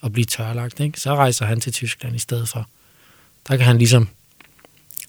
Og 0.00 0.12
blive 0.12 0.24
tørlagt. 0.24 0.80
Ikke? 0.80 1.00
Så 1.00 1.14
rejser 1.14 1.46
han 1.46 1.60
til 1.60 1.72
Tyskland 1.72 2.16
i 2.16 2.18
stedet 2.18 2.48
for. 2.48 2.68
Der 3.48 3.56
kan 3.56 3.66
han 3.66 3.78
ligesom 3.78 4.08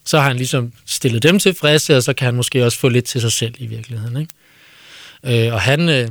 så 0.07 0.19
har 0.19 0.27
han 0.27 0.37
ligesom 0.37 0.73
stillet 0.85 1.23
dem 1.23 1.39
tilfredse, 1.39 1.97
og 1.97 2.03
så 2.03 2.13
kan 2.13 2.25
han 2.25 2.35
måske 2.35 2.65
også 2.65 2.79
få 2.79 2.89
lidt 2.89 3.05
til 3.05 3.21
sig 3.21 3.31
selv 3.31 3.53
i 3.57 3.65
virkeligheden. 3.65 4.17
Ikke? 4.17 5.47
Øh, 5.47 5.53
og 5.53 5.61
han, 5.61 5.89
øh, 5.89 6.09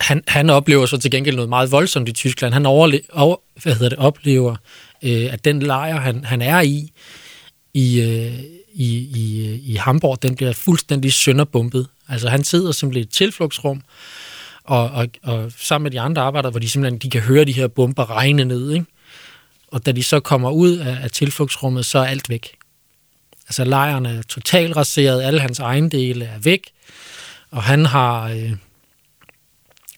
han, 0.00 0.22
han 0.28 0.50
oplever 0.50 0.86
så 0.86 0.96
til 0.96 1.10
gengæld 1.10 1.34
noget 1.34 1.48
meget 1.48 1.72
voldsomt 1.72 2.08
i 2.08 2.12
Tyskland. 2.12 2.54
Han 2.54 2.66
overle- 2.66 3.06
over, 3.12 3.36
hvad 3.62 3.74
hedder 3.74 3.88
det, 3.88 3.98
oplever, 3.98 4.56
øh, 5.02 5.32
at 5.32 5.44
den 5.44 5.62
lejr, 5.62 6.00
han, 6.00 6.24
han 6.24 6.42
er 6.42 6.60
i, 6.60 6.92
i, 7.74 8.00
øh, 8.00 8.40
i, 8.74 8.98
i, 9.16 9.48
øh, 9.48 9.68
i 9.70 9.74
Hamburg, 9.74 10.22
den 10.22 10.36
bliver 10.36 10.52
fuldstændig 10.52 11.12
sønderbumpet. 11.12 11.86
Altså 12.08 12.28
han 12.28 12.44
sidder 12.44 12.72
simpelthen 12.72 13.02
i 13.02 13.06
et 13.06 13.10
tilflugtsrum, 13.10 13.82
og, 14.64 14.90
og, 14.90 15.08
og 15.22 15.52
sammen 15.58 15.84
med 15.84 15.90
de 15.90 16.00
andre 16.00 16.22
arbejdere, 16.22 16.50
hvor 16.50 16.60
de 16.60 16.68
simpelthen 16.68 16.98
de 16.98 17.10
kan 17.10 17.20
høre 17.20 17.44
de 17.44 17.52
her 17.52 17.68
bomber 17.68 18.10
regne 18.10 18.44
ned, 18.44 18.72
ikke? 18.72 18.86
Og 19.68 19.86
da 19.86 19.92
de 19.92 20.02
så 20.02 20.20
kommer 20.20 20.50
ud 20.50 20.76
af, 20.76 20.98
af 21.02 21.10
tilflugtsrummet, 21.10 21.86
så 21.86 21.98
er 21.98 22.04
alt 22.04 22.28
væk. 22.28 22.56
Altså 23.46 23.64
lejren 23.64 24.06
er 24.06 24.22
totalt 24.22 24.76
raseret, 24.76 25.22
alle 25.22 25.40
hans 25.40 25.58
ejendele 25.58 26.24
er 26.24 26.38
væk, 26.38 26.70
og 27.50 27.62
han 27.62 27.86
har 27.86 28.28
øh, 28.28 28.52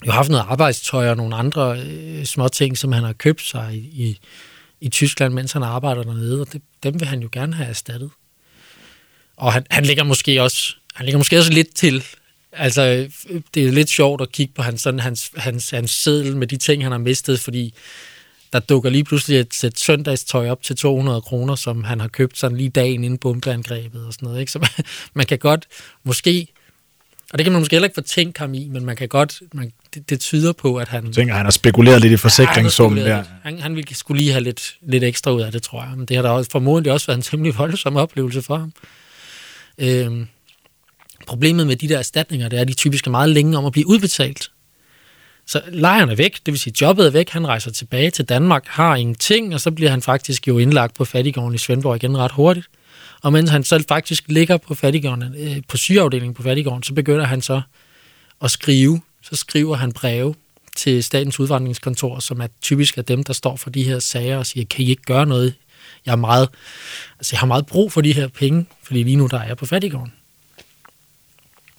jo 0.07 0.13
haft 0.13 0.29
noget 0.29 0.45
arbejdstøj 0.49 1.09
og 1.09 1.17
nogle 1.17 1.37
andre 1.37 1.81
øh, 1.81 2.25
små 2.25 2.49
ting, 2.49 2.79
som 2.79 2.93
han 2.93 3.03
har 3.03 3.13
købt 3.13 3.43
sig 3.43 3.75
i, 3.75 3.79
i, 3.79 4.19
i 4.81 4.89
Tyskland, 4.89 5.35
mens 5.35 5.53
han 5.53 5.63
arbejder 5.63 6.03
dernede, 6.03 6.41
og 6.41 6.53
det, 6.53 6.63
dem 6.83 7.01
vil 7.01 7.09
han 7.09 7.23
jo 7.23 7.29
gerne 7.33 7.55
have 7.55 7.69
erstattet. 7.69 8.11
Og 9.37 9.53
han, 9.53 9.67
han 9.71 9.85
ligger 9.85 10.05
måske 10.05 10.43
også 10.43 10.75
han 10.97 11.07
ligger 11.07 11.19
måske 11.19 11.39
også 11.39 11.53
lidt 11.53 11.75
til. 11.75 12.05
Altså, 12.53 12.83
øh, 13.31 13.41
det 13.55 13.67
er 13.67 13.73
lidt 13.73 13.89
sjovt 13.89 14.21
at 14.21 14.33
kigge 14.33 14.55
på 14.55 14.63
hans, 14.63 14.83
sådan, 14.83 15.01
hans, 15.01 15.31
hans, 15.37 15.71
hans 15.71 15.91
seddel 15.91 16.37
med 16.37 16.47
de 16.47 16.57
ting, 16.57 16.83
han 16.83 16.93
har 16.93 16.99
mistet, 16.99 17.41
fordi 17.41 17.75
der 18.53 18.59
dukker 18.59 18.91
lige 18.91 19.05
pludselig 19.05 19.41
et 19.41 19.55
sæt 19.55 19.79
søndagstøj 19.79 20.49
op 20.49 20.63
til 20.63 20.77
200 20.77 21.21
kroner, 21.21 21.55
som 21.55 21.85
han 21.85 22.01
har 22.01 22.09
købt 22.09 22.39
sådan 22.39 22.57
lige 22.57 22.69
dagen 22.69 23.05
inden 23.05 23.19
bombeangrebet 23.19 24.07
og 24.07 24.13
sådan 24.13 24.27
noget. 24.27 24.41
Ikke? 24.41 24.53
Så 24.53 24.59
man, 24.59 24.69
man 25.15 25.27
kan 25.27 25.39
godt 25.39 25.67
måske, 26.05 26.49
og 27.33 27.39
det 27.39 27.45
kan 27.45 27.53
man 27.53 27.61
måske 27.61 27.75
heller 27.75 27.87
ikke 27.87 27.95
fortænke 27.95 28.39
ham 28.39 28.55
i, 28.55 28.69
men 28.69 28.85
man 28.85 28.97
kan 28.97 29.09
godt, 29.09 29.43
man, 29.55 29.73
det, 29.95 30.11
det 30.11 30.21
tyder 30.21 30.53
på, 30.53 30.77
at 30.77 30.89
han... 30.89 31.07
Jeg 31.07 31.15
tænker, 31.15 31.35
han 31.35 31.47
har 31.47 31.51
spekuleret 31.51 32.01
lidt 32.01 32.13
i 32.13 32.17
forsikringssummen 32.17 33.05
ja, 33.05 33.15
han, 33.15 33.25
han, 33.43 33.59
han 33.59 33.77
ville 33.77 33.95
skulle 33.95 34.19
lige 34.19 34.33
have 34.33 34.45
lidt, 34.45 34.77
lidt 34.83 35.05
ekstra 35.05 35.31
ud 35.31 35.41
af 35.41 35.53
det, 35.53 35.63
tror 35.63 35.83
jeg. 35.83 35.93
Men 35.97 36.07
det 36.07 36.17
har 36.17 36.23
da 36.23 36.29
også, 36.29 36.51
formodentlig 36.51 36.93
også 36.93 37.07
været 37.07 37.17
en 37.17 37.23
temmelig 37.23 37.59
voldsom 37.59 37.97
oplevelse 37.97 38.43
for 38.43 38.57
ham. 38.57 38.73
Øhm, 39.79 40.27
problemet 41.27 41.67
med 41.67 41.77
de 41.77 41.89
der 41.89 41.99
erstatninger, 41.99 42.49
det 42.49 42.57
er, 42.57 42.61
at 42.61 42.69
de 42.69 42.75
typisk 42.75 43.07
er 43.07 43.11
meget 43.11 43.29
længe 43.29 43.59
om 43.59 43.65
at 43.65 43.73
blive 43.73 43.87
udbetalt. 43.87 44.51
Så 45.47 45.63
lejren 45.69 46.09
er 46.09 46.15
væk, 46.15 46.39
det 46.47 46.53
vil 46.53 46.61
sige, 46.61 46.75
jobbet 46.81 47.07
er 47.07 47.11
væk, 47.11 47.31
han 47.31 47.47
rejser 47.47 47.71
tilbage 47.71 48.11
til 48.11 48.25
Danmark, 48.25 48.67
har 48.67 48.97
ingenting, 48.97 49.55
og 49.55 49.61
så 49.61 49.71
bliver 49.71 49.91
han 49.91 50.03
faktisk 50.03 50.49
jo 50.49 50.59
indlagt 50.59 50.95
på 50.95 51.05
fattigården 51.05 51.55
i 51.55 51.59
Svendborg 51.59 51.97
igen 51.97 52.19
ret 52.19 52.33
hurtigt. 52.33 52.67
Og 53.23 53.33
mens 53.33 53.51
han 53.51 53.65
selv 53.65 53.85
faktisk 53.89 54.25
ligger 54.27 54.57
på 54.57 54.75
fattigården, 54.75 55.35
øh, 55.39 55.63
på 55.69 55.77
sygeafdelingen 55.77 56.35
på 56.35 56.43
fattigården, 56.43 56.83
så 56.83 56.95
begynder 56.95 57.25
han 57.25 57.43
så 57.43 57.61
at 58.43 58.51
skrive. 58.51 59.01
Så 59.23 59.37
skriver 59.37 59.77
han 59.77 59.93
breve 59.93 60.35
til 60.77 61.05
Statens 61.05 61.41
Udvandringskontor, 61.41 62.19
som 62.19 62.41
er 62.41 62.47
typisk 62.63 62.99
af 62.99 63.05
dem, 63.05 63.25
der 63.25 63.33
står 63.33 63.57
for 63.57 63.71
de 63.71 63.83
her 63.83 63.99
sager 63.99 64.39
og 64.39 64.47
siger, 64.47 64.67
kan 64.67 64.85
I 64.85 64.91
ikke 64.91 65.03
gøre 65.03 65.27
noget? 65.27 65.55
Jeg, 66.07 66.13
er 66.13 66.17
meget, 66.17 66.49
altså 67.19 67.31
jeg 67.35 67.41
har 67.41 67.47
meget 67.47 67.67
brug 67.67 67.93
for 67.93 68.01
de 68.01 68.13
her 68.13 68.29
penge, 68.29 68.67
fordi 68.83 69.03
lige 69.03 69.17
nu 69.17 69.27
der 69.27 69.39
er 69.39 69.47
jeg 69.47 69.57
på 69.57 69.67
fattigården. 69.67 70.13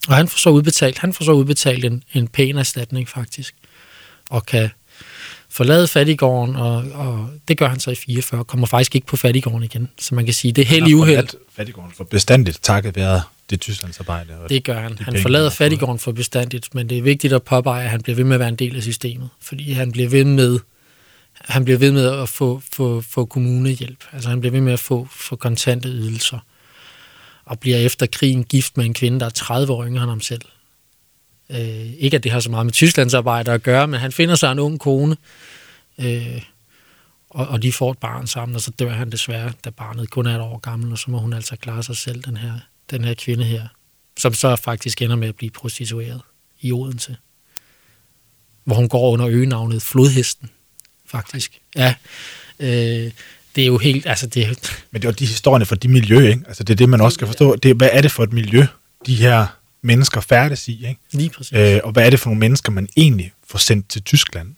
Og 0.08 0.16
han 0.16 0.28
får 0.28 0.38
så 0.38 0.50
udbetalt, 0.50 0.98
han 0.98 1.14
får 1.14 1.26
så 1.26 1.32
udbetalt 1.32 1.86
en, 1.86 2.04
en 2.14 2.28
pæn 2.28 2.58
erstatning 2.58 3.10
faktisk, 3.10 3.56
og 4.30 4.46
kan 4.46 4.70
forlade 5.50 5.88
fattigården, 5.88 6.56
og, 6.56 6.76
og 6.94 7.30
det 7.48 7.58
gør 7.58 7.68
han 7.68 7.80
så 7.80 7.92
i 7.92 7.96
44, 7.96 8.46
kommer 8.46 8.68
faktisk 8.68 8.96
ikke 8.96 9.08
på 9.08 9.18
fattigården 9.18 9.64
igen. 9.64 9.90
Så 10.00 10.16
man 10.16 10.26
kan 10.26 10.34
sige, 10.34 10.52
det 10.52 10.62
er 10.62 10.66
held 10.66 10.88
i 10.88 10.94
uheld. 10.94 11.28
Fattigården 11.56 11.92
for 11.98 12.04
bestandigt, 12.04 12.60
takket 12.64 12.96
være 12.96 13.22
det 13.50 13.62
Tysklandsarbejde. 13.62 14.34
Og 14.40 14.50
Det 14.50 14.64
gør 14.64 14.80
han. 14.80 14.98
Han 14.98 15.06
penge, 15.06 15.22
forlader 15.22 15.50
fattigården 15.50 16.00
for 16.00 16.12
bestandigt, 16.12 16.76
men 16.76 16.90
det 16.90 16.98
er 16.98 17.02
vigtigt 17.02 17.34
at 17.34 17.44
påpege, 17.44 17.84
at 17.84 17.90
han 17.90 18.02
bliver 18.02 18.16
ved 18.16 18.24
med 18.24 18.34
at 18.34 18.40
være 18.40 18.50
en 18.50 18.56
del 18.56 18.76
af 18.76 18.84
systemet, 18.84 19.30
fordi 19.42 19.72
han 19.72 19.92
bliver 19.92 20.10
ved 20.10 20.26
med 20.26 20.60
han 21.40 21.66
bliver 21.66 21.78
ved 21.78 21.92
med 21.92 22.22
at 22.22 22.30
få, 22.30 22.62
få, 22.72 23.02
få 23.02 23.26
kommunehjælp. 23.26 24.04
Altså 24.14 24.30
han 24.30 24.40
bliver 24.40 24.52
ved 24.52 24.62
med 24.62 24.74
at 24.74 24.80
få, 24.80 25.08
få 25.12 25.36
kontante 25.36 25.90
ydelser. 25.90 26.40
Og 27.48 27.60
bliver 27.60 27.78
efter 27.78 28.06
krigen 28.06 28.44
gift 28.44 28.78
med 28.78 28.86
en 28.86 28.94
kvinde, 28.94 29.20
der 29.20 29.26
er 29.26 29.30
30 29.30 29.74
år 29.74 29.86
yngre 29.86 30.04
end 30.04 30.10
ham 30.10 30.22
selv. 30.22 30.42
Øh, 31.50 31.94
ikke 31.94 32.18
at 32.18 32.24
det 32.24 32.32
har 32.32 32.40
så 32.40 32.52
meget 32.52 32.66
med 32.66 32.74
Tysklandsarbejde 32.74 33.52
at 33.52 33.64
gøre, 33.64 33.88
men 33.88 34.00
han 34.00 34.12
finder 34.12 34.36
sig 34.36 34.52
en 34.52 34.60
ung 34.60 34.80
kone. 34.80 35.18
Øh, 36.00 36.42
og, 37.30 37.48
og 37.48 37.64
de 37.64 37.72
får 37.72 37.92
et 37.92 37.98
barn 37.98 38.28
sammen, 38.28 38.56
og 38.56 38.62
så 38.62 38.72
dør 38.72 38.90
han 38.90 39.12
desværre, 39.12 39.54
da 39.66 39.70
barnet 39.70 40.10
kun 40.10 40.26
er 40.26 40.36
et 40.36 40.42
år 40.42 40.58
gammel, 40.58 40.92
og 40.92 40.98
så 40.98 41.12
må 41.12 41.18
hun 41.18 41.34
altså 41.34 41.56
klare 41.56 41.84
sig 41.84 41.98
selv, 41.98 42.24
den 42.24 42.38
her, 42.38 42.54
den 42.92 43.04
her 43.04 43.14
kvinde 43.14 43.44
her, 43.46 43.68
som 44.18 44.34
så 44.34 44.56
faktisk 44.56 45.02
ender 45.02 45.16
med 45.16 45.28
at 45.28 45.36
blive 45.36 45.50
prostitueret 45.50 46.22
i 46.62 46.72
Odense. 46.72 47.18
Hvor 48.64 48.76
hun 48.76 48.90
går 48.90 49.12
under 49.12 49.28
øgenavnet 49.28 49.82
Flodhesten, 49.82 50.50
faktisk. 51.06 51.62
Ja, 51.76 51.96
øh, 52.60 53.12
det 53.58 53.64
er 53.64 53.68
jo 53.68 53.78
helt, 53.78 54.06
altså 54.06 54.28
det 54.28 54.48
Men 54.92 55.02
det 55.02 55.08
er 55.08 55.12
jo 55.12 55.16
de 55.20 55.26
historierne 55.26 55.66
fra 55.66 55.76
de 55.76 55.88
miljø, 55.88 56.28
ikke? 56.28 56.42
Altså 56.48 56.64
det 56.64 56.74
er 56.74 56.78
det, 56.78 56.90
man 56.90 57.02
også 57.02 57.14
skal 57.14 57.28
forstå. 57.28 57.56
Det 57.56 57.72
er, 57.72 57.76
hvad 57.76 57.90
er 57.92 58.02
det 58.02 58.12
for 58.12 58.24
et 58.24 58.34
miljø, 58.34 58.66
de 59.06 59.16
her 59.16 59.46
mennesker 59.82 60.22
færdes 60.22 60.68
i, 60.68 60.88
ikke? 60.88 61.02
lige 61.12 61.30
præcis. 61.30 61.54
Øh, 61.54 61.80
og 61.84 61.92
hvad 61.92 62.06
er 62.06 62.10
det 62.10 62.20
for 62.20 62.30
nogle 62.30 62.40
mennesker, 62.40 62.72
man 62.72 62.90
egentlig 62.98 63.32
får 63.48 63.60
sendt 63.60 63.90
til 63.90 64.04
Tyskland? 64.04 64.56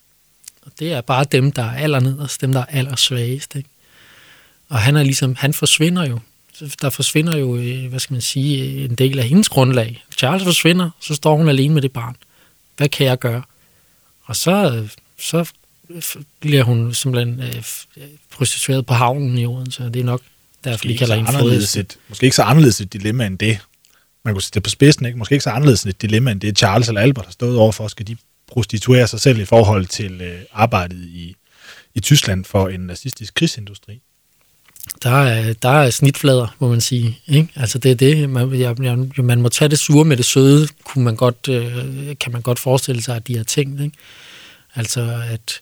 Og 0.61 0.71
det 0.79 0.93
er 0.93 1.01
bare 1.01 1.25
dem, 1.31 1.51
der 1.51 1.63
er 1.63 1.77
allernederst, 1.77 2.41
dem, 2.41 2.53
der 2.53 2.59
er 2.59 2.65
allersvagest. 2.65 3.55
Ikke? 3.55 3.69
Og 4.69 4.79
han 4.79 4.95
er 4.95 5.03
ligesom, 5.03 5.35
han 5.35 5.53
forsvinder 5.53 6.05
jo. 6.05 6.19
Der 6.81 6.89
forsvinder 6.89 7.37
jo, 7.37 7.57
øh, 7.57 7.89
hvad 7.89 7.99
skal 7.99 8.13
man 8.13 8.21
sige, 8.21 8.85
en 8.85 8.95
del 8.95 9.19
af 9.19 9.27
hendes 9.27 9.49
grundlag. 9.49 10.03
Charles 10.17 10.43
forsvinder, 10.43 10.89
så 10.99 11.15
står 11.15 11.35
hun 11.35 11.49
alene 11.49 11.73
med 11.73 11.81
det 11.81 11.91
barn. 11.91 12.15
Hvad 12.77 12.89
kan 12.89 13.07
jeg 13.07 13.19
gøre? 13.19 13.41
Og 14.23 14.35
så, 14.35 14.75
øh, 14.75 14.89
så 15.19 15.51
bliver 16.39 16.63
hun 16.63 16.93
simpelthen 16.93 17.41
øh, 17.41 17.63
prostitueret 18.31 18.85
på 18.85 18.93
havnen 18.93 19.37
i 19.37 19.45
Odense. 19.45 19.83
og 19.83 19.93
Det 19.93 19.99
er 19.99 20.03
nok 20.03 20.21
derfor, 20.63 20.87
de 20.87 20.97
kalder 20.97 21.15
hende 21.15 21.29
anderledes 21.29 21.77
et, 21.77 21.97
måske 22.09 22.23
ikke 22.23 22.35
så 22.35 22.43
anderledes 22.43 22.81
et 22.81 22.93
dilemma 22.93 23.25
end 23.25 23.37
det. 23.37 23.59
Man 24.25 24.33
kunne 24.33 24.41
sætte 24.41 24.55
det 24.55 24.63
på 24.63 24.69
spidsen, 24.69 25.05
ikke? 25.05 25.17
Måske 25.17 25.33
ikke 25.33 25.43
så 25.43 25.49
anderledes 25.49 25.85
et 25.85 26.01
dilemma 26.01 26.31
end 26.31 26.41
det, 26.41 26.57
Charles 26.57 26.87
eller 26.87 27.01
Albert 27.01 27.25
har 27.25 27.31
stået 27.31 27.57
overfor. 27.57 27.87
Skal 27.87 28.07
de 28.07 28.17
prostituere 28.47 29.07
sig 29.07 29.19
selv 29.19 29.39
i 29.39 29.45
forhold 29.45 29.85
til 29.85 30.21
øh, 30.21 30.39
arbejdet 30.53 30.97
i, 30.97 31.35
i 31.95 31.99
Tyskland 31.99 32.45
for 32.45 32.67
en 32.67 32.79
nazistisk 32.79 33.33
krigsindustri? 33.33 34.01
Der 35.03 35.09
er, 35.09 35.53
der 35.53 35.69
er 35.69 35.89
snitflader, 35.89 36.55
må 36.59 36.69
man 36.69 36.81
sige. 36.81 37.19
Ikke? 37.27 37.49
Altså 37.55 37.77
det 37.77 37.91
er 37.91 37.95
det. 37.95 38.29
Man, 38.29 38.59
jeg, 38.59 38.83
jeg, 38.83 39.23
man 39.23 39.41
må 39.41 39.49
tage 39.49 39.69
det 39.69 39.79
sure 39.79 40.05
med 40.05 40.17
det 40.17 40.25
søde, 40.25 40.67
kunne 40.83 41.03
man 41.03 41.15
godt, 41.15 41.47
øh, 41.49 42.15
kan 42.19 42.31
man 42.31 42.41
godt 42.41 42.59
forestille 42.59 43.01
sig, 43.01 43.15
at 43.15 43.27
de 43.27 43.37
har 43.37 43.43
tænkt. 43.43 43.81
Ikke? 43.81 43.97
Altså 44.75 45.21
at, 45.29 45.61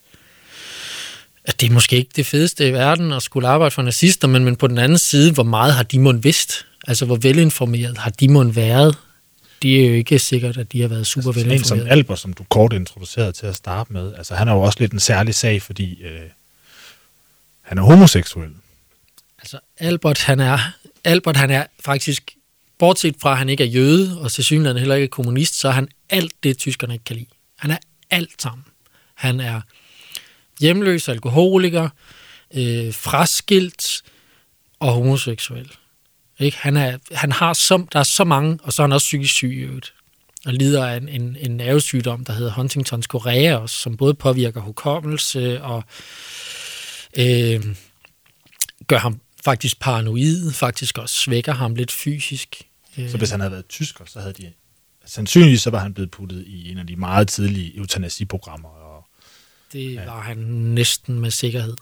at 1.47 1.62
det 1.62 1.69
er 1.69 1.73
måske 1.73 1.95
ikke 1.95 2.12
det 2.15 2.25
fedeste 2.25 2.67
i 2.67 2.73
verden 2.73 3.12
at 3.12 3.23
skulle 3.23 3.47
arbejde 3.47 3.71
for 3.71 3.81
nazister, 3.81 4.27
men, 4.27 4.45
men 4.45 4.55
på 4.55 4.67
den 4.67 4.77
anden 4.77 4.97
side, 4.97 5.33
hvor 5.33 5.43
meget 5.43 5.73
har 5.73 5.83
de 5.83 5.99
måtte 5.99 6.23
vidst? 6.23 6.65
Altså 6.88 7.05
hvor 7.05 7.15
velinformeret 7.15 7.97
har 7.97 8.10
de 8.10 8.27
måtte 8.27 8.55
været? 8.55 8.97
Det 9.62 9.83
er 9.83 9.88
jo 9.88 9.93
ikke 9.93 10.19
sikkert, 10.19 10.57
at 10.57 10.71
de 10.71 10.81
har 10.81 10.88
været 10.88 11.07
super 11.07 11.29
Altså, 11.29 11.39
en 11.39 11.43
som 11.43 11.49
velinformeret. 11.49 11.91
Albert, 11.91 12.19
som 12.19 12.33
du 12.33 12.43
kort 12.49 12.73
introducerede 12.73 13.31
til 13.31 13.45
at 13.45 13.55
starte 13.55 13.93
med, 13.93 14.13
altså 14.17 14.36
han 14.36 14.47
er 14.47 14.53
jo 14.53 14.62
også 14.62 14.77
lidt 14.79 14.91
en 14.91 14.99
særlig 14.99 15.36
sag, 15.36 15.62
fordi 15.62 16.01
øh, 16.03 16.19
han 17.62 17.77
er 17.77 17.81
homoseksuel. 17.81 18.49
Altså, 19.39 19.60
Albert, 19.77 20.21
han 20.21 20.39
er, 20.39 20.60
Albert, 21.03 21.38
han 21.38 21.51
er 21.51 21.65
faktisk, 21.86 22.31
bortset 22.79 23.15
fra, 23.21 23.31
at 23.31 23.38
han 23.38 23.49
ikke 23.49 23.63
er 23.63 23.67
jøde, 23.67 24.21
og 24.21 24.31
til 24.31 24.43
synligheden 24.43 24.77
heller 24.77 24.95
ikke 24.95 25.05
er 25.05 25.10
kommunist, 25.10 25.60
så 25.60 25.67
er 25.67 25.71
han 25.71 25.88
alt 26.10 26.33
det, 26.43 26.57
tyskerne 26.57 26.93
ikke 26.93 27.05
kan 27.05 27.15
lide. 27.15 27.27
Han 27.55 27.71
er 27.71 27.77
alt 28.10 28.41
sammen. 28.41 28.65
Han 29.13 29.39
er 29.39 29.62
hjemløs, 30.60 31.10
alkoholiker, 31.10 31.89
øh, 32.54 32.93
fraskilt 32.93 34.04
og 34.80 34.93
homoseksuel. 34.93 35.72
Ikke? 36.39 36.58
Han, 36.58 36.78
er, 36.78 36.98
han 37.12 37.32
har 37.32 37.54
så, 37.54 37.86
der 37.93 38.00
er 38.00 38.04
så 38.04 38.24
mange, 38.24 38.60
og 38.63 38.74
så 38.74 38.82
er 38.82 38.88
han 38.88 38.93
også 38.93 39.06
psykisk 39.06 39.34
syg 39.34 39.52
i 39.52 39.60
øvrigt, 39.60 39.93
og 40.46 40.54
lider 40.54 40.88
af 40.88 40.98
en, 40.98 41.10
en, 41.10 41.38
en 41.39 41.58
nervesygdom, 41.58 42.26
der 42.26 42.34
hedder 42.34 42.52
Huntingtons 42.52 43.06
chorea, 43.06 43.56
også, 43.56 43.76
som 43.76 43.98
både 43.98 44.13
påvirker 44.13 44.62
hukommelse 44.62 45.62
og 45.62 45.84
øh, 47.17 47.65
gør 48.88 48.98
ham 48.98 49.20
faktisk 49.46 49.80
paranoid, 49.80 50.52
faktisk 50.52 50.98
også 50.98 51.15
svækker 51.15 51.54
ham 51.54 51.76
lidt 51.76 51.91
fysisk. 51.91 52.62
Så 53.10 53.17
hvis 53.17 53.30
han 53.30 53.39
havde 53.39 53.52
været 53.52 53.67
tysker, 53.67 54.06
så 54.06 54.20
havde 54.20 54.34
de... 54.34 54.52
Sandsynligvis 55.06 55.62
så 55.62 55.70
var 55.70 55.80
han 55.80 55.93
blevet 55.93 56.12
puttet 56.12 56.43
i 56.48 56.72
en 56.72 56.78
af 56.78 56.88
de 56.88 56.96
meget 56.96 57.28
tidlige 57.28 57.78
eutanasiprogrammer. 57.78 58.87
Det 59.73 59.97
var 60.06 60.21
han 60.21 60.38
næsten 60.38 61.19
med 61.19 61.32
sikkerhed. 61.32 61.75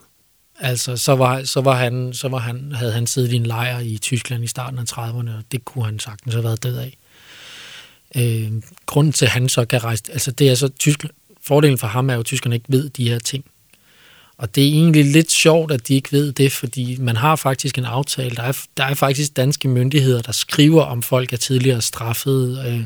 Altså, 0.59 0.97
så, 0.97 1.15
var, 1.15 1.43
så, 1.43 1.61
var 1.61 1.75
han, 1.75 2.13
så 2.13 2.27
var 2.27 2.37
han, 2.37 2.71
havde 2.71 2.91
han 2.91 3.07
siddet 3.07 3.31
i 3.31 3.35
en 3.35 3.45
lejr 3.45 3.79
i 3.79 3.97
Tyskland 3.97 4.43
i 4.43 4.47
starten 4.47 4.79
af 4.79 4.83
30'erne, 4.91 5.37
og 5.37 5.43
det 5.51 5.65
kunne 5.65 5.85
han 5.85 5.99
sagtens 5.99 6.33
have 6.33 6.43
været 6.43 6.63
død 6.63 6.77
af. 6.77 6.97
Øh, 8.15 8.51
grunden 8.85 9.13
til, 9.13 9.25
at 9.25 9.31
han 9.31 9.49
så 9.49 9.65
kan 9.65 9.83
rejse... 9.83 10.03
Altså, 10.09 10.31
det 10.31 10.49
er 10.49 10.55
så... 10.55 10.67
Tysk, 10.67 11.05
fordelen 11.41 11.77
for 11.77 11.87
ham 11.87 12.09
er 12.09 12.13
jo, 12.13 12.19
at 12.19 12.25
tyskerne 12.25 12.55
ikke 12.55 12.65
ved 12.69 12.89
de 12.89 13.09
her 13.09 13.19
ting. 13.19 13.45
Og 14.37 14.55
det 14.55 14.63
er 14.63 14.67
egentlig 14.67 15.05
lidt 15.05 15.31
sjovt, 15.31 15.71
at 15.71 15.87
de 15.87 15.93
ikke 15.93 16.11
ved 16.11 16.31
det, 16.31 16.51
fordi 16.51 16.97
man 16.99 17.15
har 17.15 17.35
faktisk 17.35 17.77
en 17.77 17.85
aftale. 17.85 18.35
Der 18.35 18.43
er, 18.43 18.57
der 18.77 18.83
er 18.83 18.93
faktisk 18.93 19.35
danske 19.35 19.67
myndigheder, 19.67 20.21
der 20.21 20.31
skriver, 20.31 20.83
om 20.83 21.01
folk 21.01 21.33
er 21.33 21.37
tidligere 21.37 21.81
straffet. 21.81 22.65
Øh, 22.67 22.85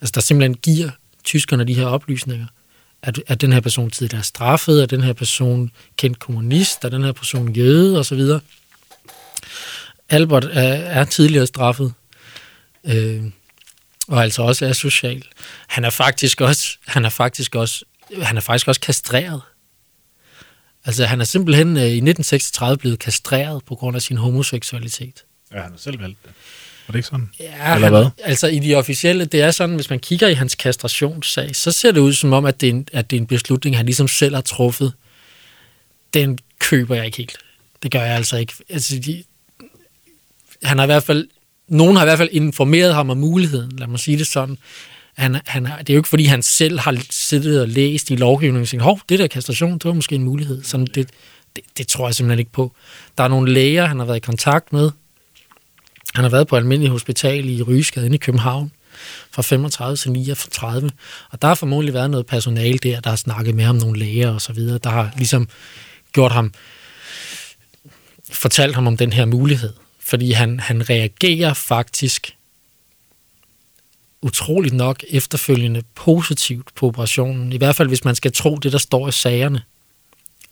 altså, 0.00 0.12
der 0.14 0.20
simpelthen 0.20 0.54
giver 0.54 0.90
tyskerne 1.24 1.64
de 1.64 1.74
her 1.74 1.86
oplysninger 1.86 2.46
at, 3.02 3.22
at 3.26 3.40
den 3.40 3.52
her 3.52 3.60
person 3.60 3.90
tidligere 3.90 4.24
straffet, 4.24 4.82
at 4.82 4.90
den 4.90 5.02
her 5.02 5.12
person 5.12 5.70
kendt 5.96 6.18
kommunist, 6.18 6.84
at 6.84 6.92
den 6.92 7.04
her 7.04 7.12
person 7.12 7.52
jøde 7.52 7.98
osv. 7.98 8.20
Albert 10.08 10.44
er, 10.44 10.74
er 10.74 11.04
tidligere 11.04 11.46
straffet, 11.46 11.94
øh, 12.84 13.22
og 14.08 14.22
altså 14.22 14.42
også 14.42 14.66
er 14.66 14.72
social. 14.72 15.24
Han 15.66 15.84
er 15.84 15.90
faktisk 15.90 16.40
også, 16.40 16.76
han 16.86 17.04
er 17.04 17.08
faktisk 17.08 17.54
også, 17.54 17.84
han 18.22 18.36
er 18.36 18.40
faktisk 18.40 18.68
også 18.68 18.80
kastreret. 18.80 19.40
Altså 20.84 21.04
han 21.06 21.20
er 21.20 21.24
simpelthen 21.24 21.76
øh, 21.76 21.82
i 21.82 21.86
1936 21.86 22.78
blevet 22.78 22.98
kastreret 22.98 23.64
på 23.64 23.74
grund 23.74 23.96
af 23.96 24.02
sin 24.02 24.16
homoseksualitet. 24.16 25.24
ja, 25.52 25.62
han 25.62 25.70
har 25.70 25.78
selv 25.78 26.00
valgt 26.00 26.18
det. 26.24 26.30
Det 26.90 26.98
ikke 26.98 27.08
sådan? 27.08 27.30
Ja, 27.40 27.74
Eller 27.74 27.86
han, 27.86 27.92
hvad? 27.92 28.06
Altså 28.24 28.46
i 28.46 28.58
de 28.58 28.74
officielle, 28.74 29.24
det 29.24 29.40
er 29.42 29.50
sådan, 29.50 29.74
hvis 29.74 29.90
man 29.90 29.98
kigger 29.98 30.28
i 30.28 30.34
hans 30.34 30.54
kastrationssag, 30.54 31.56
så 31.56 31.72
ser 31.72 31.92
det 31.92 32.00
ud 32.00 32.12
som 32.12 32.32
om, 32.32 32.44
at 32.44 32.60
det 32.60 32.66
er 32.66 32.70
en, 32.70 32.86
at 32.92 33.10
det 33.10 33.16
er 33.16 33.20
en 33.20 33.26
beslutning, 33.26 33.76
han 33.76 33.86
ligesom 33.86 34.08
selv 34.08 34.34
har 34.34 34.42
truffet. 34.42 34.92
Den 36.14 36.38
køber 36.58 36.94
jeg 36.94 37.06
ikke 37.06 37.18
helt. 37.18 37.38
Det 37.82 37.90
gør 37.90 38.02
jeg 38.02 38.16
altså 38.16 38.36
ikke. 38.36 38.52
Altså, 38.68 38.98
de, 38.98 39.22
han 40.62 40.78
har 40.78 40.84
i 40.84 40.86
hvert 40.86 41.02
fald, 41.02 41.28
nogen 41.68 41.96
har 41.96 42.02
i 42.02 42.06
hvert 42.06 42.18
fald 42.18 42.28
informeret 42.32 42.94
ham 42.94 43.10
om 43.10 43.16
muligheden, 43.16 43.78
lad 43.78 43.86
mig 43.86 43.98
sige 43.98 44.18
det 44.18 44.26
sådan. 44.26 44.58
Han, 45.16 45.40
han, 45.46 45.64
det 45.64 45.90
er 45.90 45.94
jo 45.94 46.00
ikke, 46.00 46.08
fordi 46.08 46.24
han 46.24 46.42
selv 46.42 46.78
har 46.78 47.02
siddet 47.10 47.62
og 47.62 47.68
læst 47.68 48.10
i 48.10 48.16
lovgivningen 48.16 48.62
og 48.62 48.68
tænkt, 48.68 48.82
hov, 48.82 49.00
det 49.08 49.18
der 49.18 49.26
kastration, 49.26 49.72
det 49.72 49.84
var 49.84 49.92
måske 49.92 50.14
en 50.14 50.24
mulighed. 50.24 50.62
Sådan, 50.64 50.86
det, 50.86 51.10
det, 51.56 51.64
det 51.78 51.88
tror 51.88 52.08
jeg 52.08 52.14
simpelthen 52.14 52.38
ikke 52.38 52.52
på. 52.52 52.72
Der 53.18 53.24
er 53.24 53.28
nogle 53.28 53.52
læger, 53.52 53.86
han 53.86 53.98
har 53.98 54.06
været 54.06 54.16
i 54.16 54.20
kontakt 54.20 54.72
med, 54.72 54.90
han 56.14 56.24
har 56.24 56.30
været 56.30 56.46
på 56.46 56.56
almindelig 56.56 56.90
hospital 56.90 57.48
i 57.48 57.62
Rysgade 57.62 58.06
inde 58.06 58.14
i 58.14 58.18
København 58.18 58.72
fra 59.30 59.42
35 59.42 59.96
til 59.96 60.10
39, 60.10 60.90
og 61.30 61.42
der 61.42 61.48
har 61.48 61.54
formodentlig 61.54 61.94
været 61.94 62.10
noget 62.10 62.26
personale 62.26 62.78
der, 62.78 63.00
der 63.00 63.10
har 63.10 63.16
snakket 63.16 63.54
med 63.54 63.64
ham, 63.64 63.76
nogle 63.76 63.98
læger 63.98 64.30
og 64.30 64.40
så 64.40 64.52
videre, 64.52 64.78
der 64.78 64.90
har 64.90 65.12
ligesom 65.16 65.48
gjort 66.12 66.32
ham, 66.32 66.52
fortalt 68.32 68.74
ham 68.74 68.86
om 68.86 68.96
den 68.96 69.12
her 69.12 69.24
mulighed, 69.24 69.72
fordi 70.00 70.32
han, 70.32 70.60
han 70.60 70.90
reagerer 70.90 71.54
faktisk 71.54 72.34
utroligt 74.22 74.74
nok 74.74 75.04
efterfølgende 75.08 75.82
positivt 75.94 76.68
på 76.74 76.86
operationen, 76.86 77.52
i 77.52 77.56
hvert 77.56 77.76
fald 77.76 77.88
hvis 77.88 78.04
man 78.04 78.14
skal 78.14 78.32
tro 78.32 78.56
det, 78.56 78.72
der 78.72 78.78
står 78.78 79.08
i 79.08 79.12
sagerne. 79.12 79.62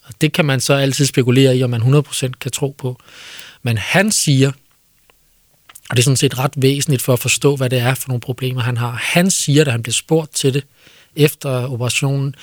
Og 0.02 0.14
det 0.20 0.32
kan 0.32 0.44
man 0.44 0.60
så 0.60 0.74
altid 0.74 1.06
spekulere 1.06 1.56
i, 1.56 1.62
om 1.62 1.70
man 1.70 1.82
100% 1.82 2.30
kan 2.40 2.50
tro 2.50 2.74
på. 2.78 3.00
Men 3.62 3.78
han 3.78 4.12
siger, 4.12 4.52
og 5.90 5.96
det 5.96 6.02
er 6.02 6.04
sådan 6.04 6.16
set 6.16 6.38
ret 6.38 6.52
væsentligt 6.56 7.02
for 7.02 7.12
at 7.12 7.18
forstå, 7.18 7.56
hvad 7.56 7.70
det 7.70 7.78
er 7.78 7.94
for 7.94 8.08
nogle 8.08 8.20
problemer, 8.20 8.60
han 8.60 8.76
har. 8.76 8.90
Han 8.90 9.30
siger, 9.30 9.64
da 9.64 9.70
han 9.70 9.82
bliver 9.82 9.94
spurgt 9.94 10.34
til 10.34 10.54
det 10.54 10.64
efter 11.16 11.50
operationen, 11.50 12.34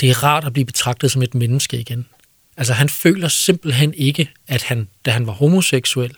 det 0.00 0.10
er 0.10 0.22
rart 0.22 0.44
at 0.44 0.52
blive 0.52 0.64
betragtet 0.64 1.10
som 1.10 1.22
et 1.22 1.34
menneske 1.34 1.80
igen. 1.80 2.06
Altså 2.56 2.72
han 2.72 2.88
føler 2.88 3.28
simpelthen 3.28 3.94
ikke, 3.94 4.30
at 4.48 4.62
han, 4.62 4.88
da 5.04 5.10
han 5.10 5.26
var 5.26 5.32
homoseksuel, 5.32 6.14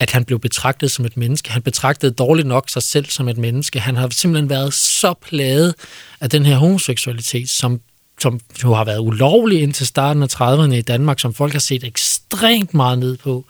at 0.00 0.10
han 0.10 0.24
blev 0.24 0.38
betragtet 0.38 0.90
som 0.90 1.04
et 1.04 1.16
menneske. 1.16 1.50
Han 1.50 1.62
betragtede 1.62 2.12
dårligt 2.12 2.48
nok 2.48 2.70
sig 2.70 2.82
selv 2.82 3.06
som 3.06 3.28
et 3.28 3.38
menneske. 3.38 3.80
Han 3.80 3.96
har 3.96 4.08
simpelthen 4.08 4.50
været 4.50 4.74
så 4.74 5.14
plaget 5.22 5.74
af 6.20 6.30
den 6.30 6.46
her 6.46 6.56
homoseksualitet, 6.56 7.48
som, 7.48 7.80
som 8.20 8.40
jo 8.64 8.74
har 8.74 8.84
været 8.84 8.98
ulovlig 8.98 9.62
indtil 9.62 9.86
starten 9.86 10.22
af 10.22 10.26
30'erne 10.40 10.72
i 10.72 10.82
Danmark, 10.82 11.20
som 11.20 11.34
folk 11.34 11.52
har 11.52 11.60
set 11.60 11.84
ekstremt 11.84 12.74
meget 12.74 12.98
ned 12.98 13.16
på. 13.16 13.46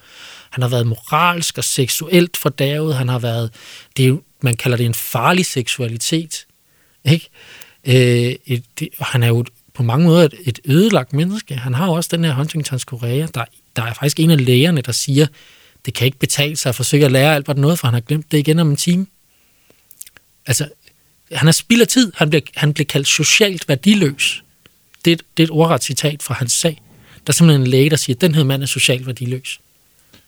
Han 0.51 0.63
har 0.63 0.69
været 0.69 0.87
moralsk 0.87 1.59
og 1.59 1.65
seksuelt 1.65 2.37
fordavet. 2.37 2.95
Han 2.97 3.09
har 3.09 3.19
været, 3.19 3.51
det 3.97 4.03
er, 4.03 4.09
jo- 4.09 4.23
man 4.43 4.57
kalder 4.57 4.77
det 4.77 4.87
en 4.87 4.95
farlig 4.95 5.47
seksualitet. 5.47 6.47
Ikke? 7.05 7.29
Øh, 7.85 8.35
et, 8.47 8.65
det, 8.79 8.89
og 8.99 9.07
han 9.07 9.23
er 9.23 9.29
jo 9.29 9.45
på 9.75 9.83
mange 9.83 10.07
måder 10.07 10.25
et, 10.25 10.35
et 10.45 10.59
ødelagt 10.65 11.13
menneske. 11.13 11.55
Han 11.57 11.75
har 11.75 11.87
jo 11.87 11.93
også 11.93 12.17
den 12.17 12.25
her 12.25 12.35
Huntingtons 12.35 12.85
Korea. 12.85 13.27
Der, 13.35 13.45
der 13.77 13.83
er 13.83 13.93
faktisk 13.95 14.21
en 14.21 14.31
af 14.31 14.45
lægerne, 14.45 14.81
der 14.81 14.93
siger, 14.93 15.27
det 15.87 15.95
kan 15.95 16.05
ikke 16.07 16.19
betale 16.19 16.57
sig 16.57 16.69
at 16.69 16.75
forsøge 16.75 17.05
at 17.05 17.13
lære 17.13 17.35
Albert 17.35 17.59
noget, 17.59 17.79
for 17.79 17.87
han 17.87 17.95
har 17.95 18.01
glemt 18.01 18.33
det 18.33 18.39
igen 18.39 18.59
om 18.59 18.71
en 18.71 18.77
time. 18.77 19.07
Altså, 20.47 20.69
han 21.33 21.49
er 21.49 21.53
spild 21.53 21.81
af 21.81 21.89
tid. 21.89 22.13
Han 22.17 22.31
bliver, 22.31 22.43
han 22.57 22.75
bliver 22.75 22.87
kaldt 22.87 23.09
socialt 23.09 23.69
værdiløs. 23.69 24.43
Det, 25.05 25.23
det 25.37 25.43
er 25.43 25.47
et 25.47 25.51
ordret 25.51 25.85
citat 25.85 26.23
fra 26.23 26.35
hans 26.35 26.53
sag. 26.53 26.83
Der 27.27 27.31
er 27.31 27.33
simpelthen 27.33 27.61
en 27.61 27.67
læge, 27.67 27.91
der 27.91 27.97
siger, 27.97 28.17
at 28.17 28.21
den 28.21 28.35
her 28.35 28.45
mand 28.45 28.63
er 28.63 28.67
socialt 28.67 29.07
værdiløs. 29.07 29.61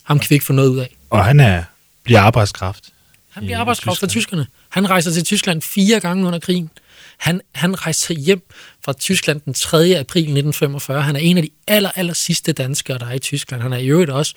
Ham 0.02 0.18
kan 0.18 0.30
vi 0.30 0.34
ikke 0.34 0.46
få 0.46 0.52
noget 0.52 0.68
ud 0.68 0.78
af. 0.78 0.96
Og 1.10 1.24
han 1.24 1.40
er, 1.40 1.64
bliver 2.02 2.20
arbejdskraft. 2.20 2.84
Han 3.30 3.44
bliver 3.44 3.58
arbejdskraft 3.58 4.00
for 4.00 4.06
Tyskland. 4.06 4.22
tyskerne. 4.22 4.46
Han 4.68 4.90
rejser 4.90 5.10
til 5.10 5.24
Tyskland 5.24 5.62
fire 5.62 6.00
gange 6.00 6.26
under 6.26 6.38
krigen. 6.38 6.70
Han, 7.18 7.40
han 7.54 7.86
rejser 7.86 8.14
hjem 8.14 8.42
fra 8.84 8.92
Tyskland 8.92 9.40
den 9.40 9.54
3. 9.54 9.78
april 9.78 10.22
1945. 10.22 11.02
Han 11.02 11.16
er 11.16 11.20
en 11.20 11.36
af 11.36 11.42
de 11.42 11.50
aller, 11.66 11.90
aller 11.94 12.12
sidste 12.12 12.52
danskere, 12.52 12.98
der 12.98 13.06
er 13.06 13.12
i 13.12 13.18
Tyskland. 13.18 13.62
Han 13.62 13.72
er 13.72 13.76
i 13.76 13.86
øvrigt 13.86 14.10
også 14.10 14.34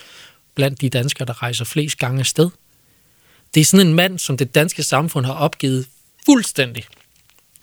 blandt 0.56 0.82
de 0.82 0.90
danskere, 0.90 1.26
der 1.26 1.44
rejser 1.44 1.66
flest 1.66 1.98
gange 1.98 2.20
afsted. 2.20 2.50
Det 3.54 3.62
er 3.62 3.66
sådan 3.66 3.88
en 3.88 3.94
mand, 3.94 4.20
som 4.20 4.38
det 4.38 4.56
danske 4.56 4.84
samfund 4.84 5.26
har 5.26 5.34
opgivet 5.34 5.88
fuldstændig. 6.26 6.86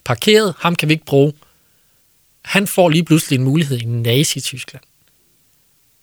Parkeret, 0.04 0.54
ham 0.58 0.74
kan 0.74 0.88
vi 0.88 0.92
ikke 0.92 1.04
bruge. 1.04 1.32
Han 2.44 2.66
får 2.66 2.88
lige 2.88 3.04
pludselig 3.04 3.36
en 3.36 3.44
mulighed 3.44 3.78
i 3.78 3.84
Nazi-Tyskland. 3.84 4.84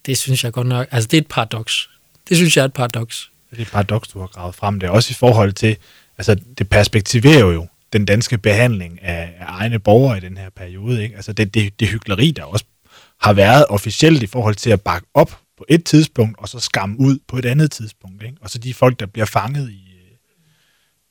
Det 0.09 0.17
synes 0.17 0.43
jeg 0.43 0.53
godt 0.53 0.67
nok, 0.67 0.87
altså 0.91 1.07
det 1.07 1.17
er 1.17 1.21
et 1.21 1.27
paradoks. 1.27 1.89
Det 2.29 2.37
synes 2.37 2.57
jeg 2.57 2.61
er 2.61 2.65
et 2.65 2.73
paradoks. 2.73 3.31
Det 3.51 3.57
er 3.57 3.61
et 3.61 3.71
paradoks, 3.71 4.07
du 4.07 4.19
har 4.19 4.27
gravet 4.27 4.55
frem. 4.55 4.79
Det 4.79 4.87
er 4.87 4.91
også 4.91 5.11
i 5.11 5.13
forhold 5.13 5.53
til, 5.53 5.77
altså 6.17 6.35
det 6.57 6.69
perspektiverer 6.69 7.45
jo 7.45 7.67
den 7.93 8.05
danske 8.05 8.37
behandling 8.37 9.03
af, 9.03 9.33
af 9.39 9.45
egne 9.47 9.79
borgere 9.79 10.17
i 10.17 10.21
den 10.21 10.37
her 10.37 10.49
periode. 10.49 11.03
Ikke? 11.03 11.15
Altså 11.15 11.33
det, 11.33 11.53
det, 11.53 11.79
det 11.79 11.87
hyggeleri, 11.87 12.31
der 12.31 12.43
også 12.43 12.65
har 13.21 13.33
været 13.33 13.65
officielt 13.65 14.23
i 14.23 14.27
forhold 14.27 14.55
til 14.55 14.69
at 14.69 14.81
bakke 14.81 15.07
op 15.13 15.39
på 15.57 15.65
et 15.69 15.83
tidspunkt, 15.83 16.39
og 16.39 16.49
så 16.49 16.59
skamme 16.59 16.99
ud 16.99 17.19
på 17.27 17.37
et 17.37 17.45
andet 17.45 17.71
tidspunkt. 17.71 18.23
Ikke? 18.23 18.37
Og 18.41 18.49
så 18.49 18.57
de 18.57 18.73
folk, 18.73 18.99
der 18.99 19.05
bliver 19.05 19.25
fanget 19.25 19.69
i, 19.69 19.93
øh, 19.95 20.11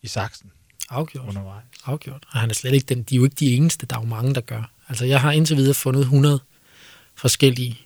i 0.03 0.07
saksen 0.07 0.51
Afgjort. 0.91 1.29
undervejs. 1.29 1.65
afgjort. 1.85 2.25
Og 2.33 2.41
han 2.41 2.51
er 2.51 2.55
slet 2.55 2.75
ikke 2.75 2.95
den, 2.95 3.03
de 3.03 3.15
er 3.15 3.17
jo 3.17 3.25
ikke 3.25 3.37
de 3.41 3.55
eneste, 3.55 3.87
der 3.87 3.97
er 3.97 4.01
jo 4.01 4.07
mange, 4.07 4.35
der 4.35 4.41
gør. 4.41 4.71
Altså, 4.89 5.05
jeg 5.05 5.21
har 5.21 5.33
indtil 5.33 5.57
videre 5.57 5.75
fundet 5.75 6.01
100 6.01 6.41
forskellige 7.17 7.79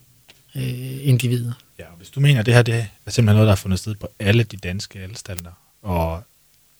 øh, 0.54 1.06
individer. 1.08 1.52
Ja, 1.78 1.84
og 1.84 1.96
hvis 1.96 2.10
du 2.10 2.20
mener, 2.20 2.40
at 2.40 2.46
det 2.46 2.54
her 2.54 2.62
det 2.62 2.74
er 3.06 3.10
simpelthen 3.10 3.24
noget, 3.24 3.46
der 3.46 3.50
har 3.50 3.56
fundet 3.56 3.78
sted 3.78 3.94
på 3.94 4.08
alle 4.18 4.42
de 4.42 4.56
danske 4.56 5.00
anstalter, 5.00 5.52
og 5.82 6.22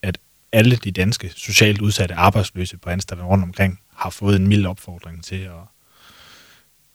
at 0.03 0.19
alle 0.53 0.77
de 0.77 0.91
danske 0.91 1.33
socialt 1.37 1.81
udsatte 1.81 2.15
arbejdsløse 2.15 2.77
på 2.77 2.91
anstalterne 2.91 3.31
rundt 3.31 3.45
omkring 3.45 3.81
har 3.95 4.11
fået 4.11 4.37
en 4.37 4.49
mild 4.49 4.67
opfordring 4.67 5.25
til 5.25 5.37
at, 5.37 5.53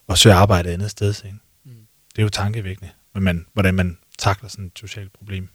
at 0.09 0.17
søge 0.17 0.35
arbejde 0.35 0.69
et 0.69 0.73
andet 0.73 0.91
sted. 0.91 1.13
Ikke? 1.25 1.37
Mm. 1.63 1.71
Det 2.15 2.21
er 2.21 2.23
jo 2.23 2.29
tankevækkende, 2.29 2.91
hvordan 3.11 3.23
man, 3.23 3.45
hvordan 3.53 3.73
man 3.73 3.97
takler 4.17 4.49
sådan 4.49 4.65
et 4.65 4.79
socialt 4.79 5.13
problem. 5.13 5.49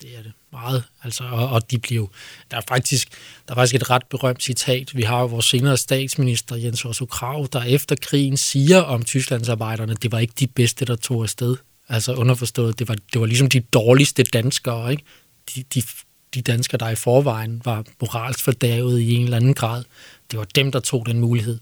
Det 0.00 0.18
er 0.18 0.22
det 0.22 0.32
meget. 0.52 0.84
Altså, 1.02 1.24
og, 1.24 1.48
og 1.48 1.70
de 1.70 1.78
bliver 1.78 2.00
jo, 2.00 2.08
der 2.50 2.56
er 2.56 2.62
faktisk, 2.68 3.08
der 3.48 3.54
er 3.54 3.56
faktisk 3.56 3.74
et 3.74 3.90
ret 3.90 4.06
berømt 4.10 4.42
citat. 4.42 4.96
Vi 4.96 5.02
har 5.02 5.20
jo 5.20 5.26
vores 5.26 5.46
senere 5.46 5.76
statsminister, 5.76 6.56
Jens 6.56 6.84
Otto 6.84 7.06
Krav, 7.06 7.48
der 7.52 7.62
efter 7.62 7.96
krigen 8.02 8.36
siger 8.36 8.80
om 8.80 9.02
Tysklandsarbejderne, 9.04 9.94
det 9.94 10.12
var 10.12 10.18
ikke 10.18 10.34
de 10.40 10.46
bedste, 10.46 10.84
der 10.84 10.96
tog 10.96 11.22
afsted. 11.22 11.56
Altså 11.88 12.14
underforstået, 12.14 12.78
det 12.78 12.88
var, 12.88 12.96
det 13.12 13.20
var 13.20 13.26
ligesom 13.26 13.48
de 13.48 13.60
dårligste 13.60 14.22
danskere, 14.22 14.90
ikke? 14.90 15.04
De, 15.54 15.64
de, 15.74 15.82
de 16.34 16.42
danskere, 16.42 16.78
der 16.78 16.88
i 16.88 16.94
forvejen 16.94 17.62
var 17.64 17.84
moralsk 18.00 18.40
fordavet 18.40 19.00
i 19.00 19.14
en 19.14 19.24
eller 19.24 19.36
anden 19.36 19.54
grad. 19.54 19.84
Det 20.30 20.38
var 20.38 20.44
dem, 20.44 20.72
der 20.72 20.80
tog 20.80 21.06
den 21.06 21.20
mulighed. 21.20 21.58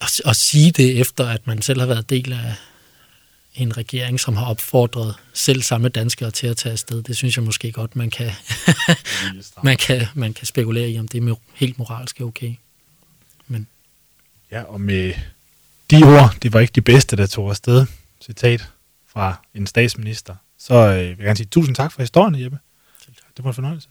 At, 0.00 0.20
at 0.24 0.36
sige 0.36 0.70
det 0.70 1.00
efter, 1.00 1.26
at 1.26 1.46
man 1.46 1.62
selv 1.62 1.80
har 1.80 1.86
været 1.86 2.10
del 2.10 2.32
af, 2.32 2.54
en 3.54 3.76
regering, 3.76 4.20
som 4.20 4.36
har 4.36 4.46
opfordret 4.46 5.14
selv 5.32 5.62
samme 5.62 5.88
danskere 5.88 6.30
til 6.30 6.46
at 6.46 6.56
tage 6.56 6.72
afsted. 6.72 7.02
Det 7.02 7.16
synes 7.16 7.36
jeg 7.36 7.44
måske 7.44 7.72
godt, 7.72 7.96
man 7.96 8.10
kan, 8.10 8.30
man 9.64 9.76
kan, 9.76 10.06
man 10.14 10.34
kan 10.34 10.46
spekulere 10.46 10.90
i, 10.90 10.98
om 10.98 11.08
det 11.08 11.28
er 11.28 11.34
helt 11.54 11.78
moralsk 11.78 12.20
okay. 12.20 12.54
Ja, 14.50 14.62
og 14.62 14.80
med 14.80 15.14
de 15.90 16.02
ord, 16.04 16.36
det 16.42 16.52
var 16.52 16.60
ikke 16.60 16.72
de 16.72 16.80
bedste, 16.80 17.16
der 17.16 17.26
tog 17.26 17.50
afsted, 17.50 17.86
citat 18.20 18.68
fra 19.06 19.34
en 19.54 19.66
statsminister, 19.66 20.34
så 20.58 20.74
øh, 20.74 20.96
vil 20.96 21.06
jeg 21.06 21.16
gerne 21.16 21.36
sige 21.36 21.46
tusind 21.46 21.76
tak 21.76 21.92
for 21.92 22.02
historien, 22.02 22.42
Jeppe. 22.42 22.58
Det 23.36 23.44
var 23.44 23.50
en 23.50 23.54
fornøjelse. 23.54 23.88